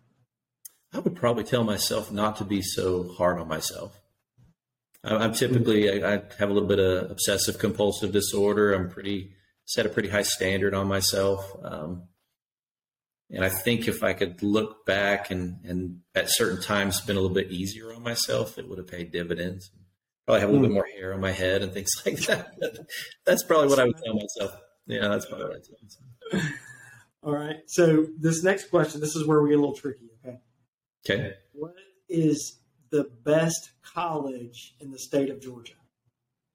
I 0.93 0.99
would 0.99 1.15
probably 1.15 1.43
tell 1.43 1.63
myself 1.63 2.11
not 2.11 2.37
to 2.37 2.43
be 2.43 2.61
so 2.61 3.13
hard 3.13 3.39
on 3.39 3.47
myself. 3.47 4.01
I'm 5.03 5.33
typically 5.33 6.03
I, 6.03 6.21
have 6.37 6.49
a 6.49 6.53
little 6.53 6.67
bit 6.67 6.79
of 6.79 7.09
obsessive 7.09 7.57
compulsive 7.57 8.11
disorder. 8.11 8.73
I'm 8.73 8.89
pretty 8.89 9.33
set 9.65 9.85
a 9.85 9.89
pretty 9.89 10.09
high 10.09 10.21
standard 10.21 10.75
on 10.75 10.87
myself, 10.87 11.51
um, 11.63 12.03
and 13.31 13.43
I 13.43 13.49
think 13.49 13.87
if 13.87 14.03
I 14.03 14.13
could 14.13 14.43
look 14.43 14.85
back 14.85 15.31
and 15.31 15.57
and 15.63 16.01
at 16.13 16.29
certain 16.29 16.61
times 16.61 17.01
been 17.01 17.17
a 17.17 17.19
little 17.19 17.33
bit 17.33 17.51
easier 17.51 17.93
on 17.93 18.03
myself, 18.03 18.59
it 18.59 18.69
would 18.69 18.77
have 18.77 18.87
paid 18.87 19.11
dividends. 19.11 19.71
Probably 20.27 20.41
have 20.41 20.49
a 20.49 20.51
little 20.51 20.67
bit 20.67 20.71
hmm. 20.71 20.75
more 20.75 20.87
hair 20.95 21.13
on 21.13 21.19
my 21.19 21.31
head 21.31 21.63
and 21.63 21.73
things 21.73 21.89
like 22.05 22.17
that. 22.27 22.53
that's 23.25 23.43
probably 23.43 23.69
what 23.69 23.79
I 23.79 23.85
would 23.85 23.97
tell 24.05 24.13
myself. 24.13 24.61
Yeah, 24.85 25.07
that's 25.07 25.25
probably 25.25 25.47
what 25.47 25.55
I 25.55 25.61
tell 25.61 26.41
myself. 26.41 26.53
All 27.23 27.33
right. 27.35 27.57
So 27.67 28.07
this 28.17 28.43
next 28.43 28.69
question, 28.69 28.99
this 28.99 29.15
is 29.15 29.25
where 29.27 29.41
we 29.41 29.49
get 29.49 29.57
a 29.57 29.61
little 29.61 29.75
tricky. 29.75 30.09
Okay. 30.25 30.37
Okay. 31.05 31.33
What 31.53 31.75
is 32.09 32.59
the 32.89 33.09
best 33.23 33.71
college 33.83 34.75
in 34.79 34.91
the 34.91 34.99
state 34.99 35.29
of 35.29 35.41
Georgia? 35.41 35.73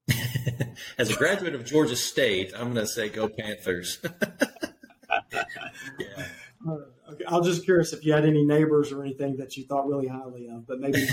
As 0.97 1.09
a 1.09 1.15
graduate 1.15 1.55
of 1.55 1.65
Georgia 1.65 1.95
State, 1.95 2.53
I'm 2.55 2.73
going 2.73 2.85
to 2.85 2.87
say 2.87 3.09
go 3.09 3.27
Panthers. 3.27 3.99
yeah. 5.31 6.27
Uh, 6.65 6.77
okay. 7.11 7.25
I 7.27 7.37
was 7.37 7.47
just 7.47 7.63
curious 7.65 7.93
if 7.93 8.05
you 8.05 8.13
had 8.13 8.25
any 8.25 8.45
neighbors 8.45 8.91
or 8.91 9.03
anything 9.03 9.37
that 9.37 9.57
you 9.57 9.65
thought 9.65 9.87
really 9.87 10.07
highly 10.07 10.47
of, 10.47 10.67
but 10.67 10.79
maybe 10.79 11.07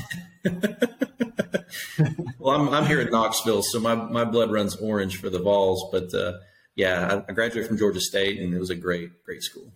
well, 2.38 2.60
I'm, 2.60 2.68
I'm 2.70 2.86
here 2.86 3.00
in 3.00 3.10
Knoxville, 3.10 3.62
so 3.62 3.80
my, 3.80 3.94
my 3.94 4.24
blood 4.24 4.52
runs 4.52 4.76
orange 4.76 5.18
for 5.18 5.30
the 5.30 5.38
Vols. 5.38 5.88
But 5.90 6.14
uh, 6.14 6.34
yeah, 6.76 7.22
I, 7.26 7.30
I 7.30 7.32
graduated 7.32 7.68
from 7.68 7.78
Georgia 7.78 8.00
State, 8.00 8.40
and 8.40 8.52
it 8.52 8.58
was 8.58 8.70
a 8.70 8.74
great, 8.74 9.24
great 9.24 9.42
school. 9.42 9.72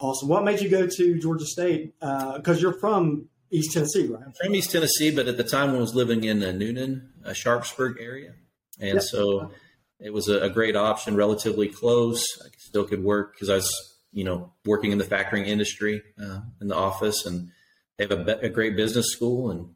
Awesome. 0.00 0.28
What 0.28 0.44
made 0.44 0.60
you 0.60 0.68
go 0.68 0.86
to 0.86 1.20
Georgia 1.20 1.46
State? 1.46 1.94
Because 2.00 2.58
uh, 2.58 2.60
you're 2.60 2.78
from 2.78 3.28
East 3.50 3.72
Tennessee, 3.72 4.06
right? 4.06 4.22
I'm 4.24 4.32
from 4.32 4.54
East 4.54 4.72
Tennessee, 4.72 5.10
but 5.10 5.28
at 5.28 5.36
the 5.36 5.44
time 5.44 5.70
I 5.70 5.78
was 5.78 5.94
living 5.94 6.24
in 6.24 6.42
uh, 6.42 6.46
Newnan, 6.46 7.08
a 7.24 7.34
Sharpsburg 7.34 7.96
area, 8.00 8.34
and 8.80 8.94
yep. 8.94 9.02
so 9.02 9.52
it 10.00 10.12
was 10.12 10.28
a, 10.28 10.40
a, 10.40 10.50
great 10.50 10.76
option, 10.76 11.16
relatively 11.16 11.68
close. 11.68 12.26
I 12.44 12.48
still 12.58 12.84
could 12.84 13.02
work 13.02 13.34
because 13.34 13.48
I 13.48 13.54
was, 13.56 13.98
you 14.12 14.24
know, 14.24 14.52
working 14.64 14.90
in 14.90 14.98
the 14.98 15.04
factoring 15.04 15.46
industry 15.46 16.02
uh, 16.20 16.40
in 16.60 16.68
the 16.68 16.74
office, 16.74 17.24
and 17.24 17.50
they 17.96 18.06
have 18.06 18.28
a, 18.28 18.38
a 18.40 18.48
great 18.48 18.76
business 18.76 19.06
school, 19.12 19.50
and 19.50 19.70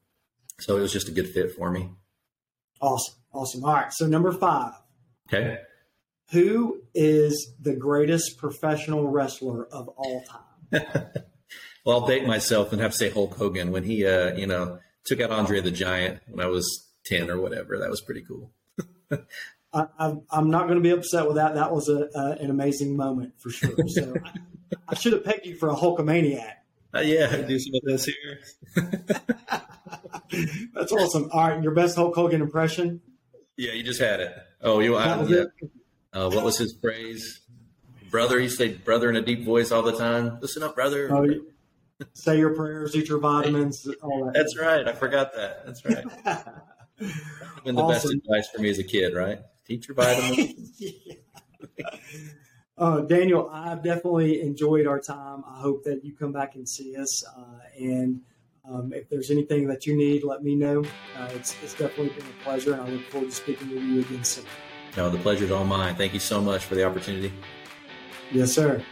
so 0.61 0.77
it 0.77 0.81
was 0.81 0.93
just 0.93 1.09
a 1.09 1.13
good 1.13 1.29
fit 1.29 1.53
for 1.53 1.71
me. 1.71 1.91
Awesome, 2.81 3.15
awesome. 3.33 3.65
All 3.65 3.73
right, 3.73 3.93
so 3.93 4.07
number 4.07 4.33
five. 4.33 4.73
Okay. 5.33 5.59
Who 6.31 6.83
is 6.95 7.53
the 7.61 7.75
greatest 7.75 8.37
professional 8.37 9.09
wrestler 9.09 9.67
of 9.67 9.89
all 9.89 10.25
time? 10.25 10.83
well, 11.85 12.01
I'll 12.01 12.07
date 12.07 12.27
myself 12.27 12.73
and 12.73 12.83
have 12.83 12.93
to 12.93 12.97
say 12.97 13.11
Hulk 13.11 13.35
Hogan 13.37 13.73
when 13.73 13.85
he, 13.85 14.07
uh, 14.07 14.35
you 14.35 14.47
know, 14.47 14.79
took 15.05 15.21
out 15.21 15.31
Andre 15.31 15.61
the 15.61 15.71
Giant 15.71 16.21
when 16.29 16.45
I 16.45 16.49
was 16.49 16.87
10 17.07 17.31
or 17.31 17.41
whatever. 17.41 17.79
That 17.79 17.89
was 17.89 18.03
pretty 18.03 18.23
cool. 18.23 18.53
I, 19.73 20.17
am 20.33 20.51
not 20.51 20.65
going 20.65 20.77
to 20.77 20.83
be 20.83 20.91
upset 20.91 21.27
with 21.27 21.37
that. 21.37 21.55
That 21.55 21.73
was 21.73 21.89
a, 21.89 22.09
uh, 22.15 22.37
an 22.41 22.51
amazing 22.51 22.97
moment 22.97 23.35
for 23.39 23.51
sure. 23.51 23.75
So 23.89 24.15
I, 24.23 24.33
I, 24.89 24.95
should 24.95 25.15
have 25.15 25.25
pegged 25.25 25.47
you 25.47 25.57
for 25.57 25.71
a 25.71 25.75
Hulkamaniac. 25.75 26.53
Uh, 26.95 27.01
yeah, 27.01 27.37
do 27.37 27.59
some 27.59 27.75
of 27.75 27.83
this 27.85 28.05
here. 28.07 28.41
That's 30.75 30.93
awesome. 30.93 31.31
All 31.33 31.49
right, 31.49 31.63
your 31.63 31.73
best 31.73 31.97
Hulk 31.97 32.15
Hogan 32.15 32.43
impression? 32.43 33.01
Yeah, 33.57 33.73
you 33.73 33.83
just 33.83 34.01
had 34.01 34.21
it. 34.21 34.35
Oh, 34.63 34.81
you. 34.81 34.97
I, 34.97 35.23
yeah. 35.25 35.45
Uh, 36.13 36.31
what 36.31 36.45
was 36.45 36.59
his 36.59 36.75
phrase? 36.81 37.41
Brother, 38.11 38.41
he 38.41 38.49
said, 38.49 38.85
brother 38.85 39.11
in 39.11 39.17
a 39.17 39.23
deep 39.23 39.45
voice 39.45 39.71
all 39.71 39.83
the 39.83 39.97
time. 39.97 40.39
Listen 40.41 40.63
up, 40.63 40.75
brother. 40.75 41.13
Oh, 41.13 41.27
say 42.15 42.39
your 42.39 42.55
prayers, 42.55 42.97
eat 42.97 43.09
your 43.09 43.19
vitamins, 43.19 43.87
all 44.03 44.27
that. 44.27 44.35
That's 44.35 44.59
right. 44.59 44.87
I 44.87 44.93
forgot 44.93 45.35
that. 45.35 45.67
That's 45.67 45.85
right. 45.85 46.05
been 47.65 47.75
the 47.75 47.83
awesome. 47.83 48.11
best 48.11 48.25
advice 48.25 48.49
for 48.49 48.61
me 48.61 48.71
as 48.71 48.79
a 48.79 48.85
kid, 48.85 49.15
right? 49.15 49.41
Teach 49.67 49.89
your 49.89 49.95
vitamins. 49.95 50.81
uh, 52.79 53.01
Daniel, 53.01 53.51
I've 53.53 53.83
definitely 53.83 54.41
enjoyed 54.41 54.87
our 54.87 55.01
time. 55.01 55.45
I 55.47 55.61
hope 55.61 55.85
that 55.85 56.05
you 56.05 56.15
come 56.15 56.33
back 56.33 56.55
and 56.55 56.67
see 56.67 56.97
us. 56.97 57.23
Uh, 57.27 57.59
and 57.79 58.23
um, 58.69 58.93
if 58.95 59.09
there's 59.11 59.31
anything 59.31 59.67
that 59.69 59.87
you 59.87 59.97
need, 59.97 60.25
let 60.25 60.43
me 60.43 60.55
know. 60.55 60.85
Uh, 61.19 61.29
it's, 61.35 61.55
it's 61.63 61.75
definitely 61.75 62.09
been 62.09 62.27
a 62.27 62.45
pleasure, 62.45 62.73
and 62.73 62.83
I 62.83 62.89
look 62.89 63.05
forward 63.11 63.31
to 63.31 63.37
speaking 63.37 63.69
with 63.71 63.83
you 63.83 64.01
again 64.01 64.25
soon. 64.25 64.47
No, 64.97 65.11
the 65.11 65.19
pleasure's 65.19 65.51
all 65.51 65.65
mine. 65.65 65.95
Thank 65.95 66.15
you 66.15 66.21
so 66.21 66.41
much 66.41 66.65
for 66.65 66.75
the 66.75 66.85
opportunity. 66.85 67.33
Yes, 68.33 68.53
sir. 68.53 68.83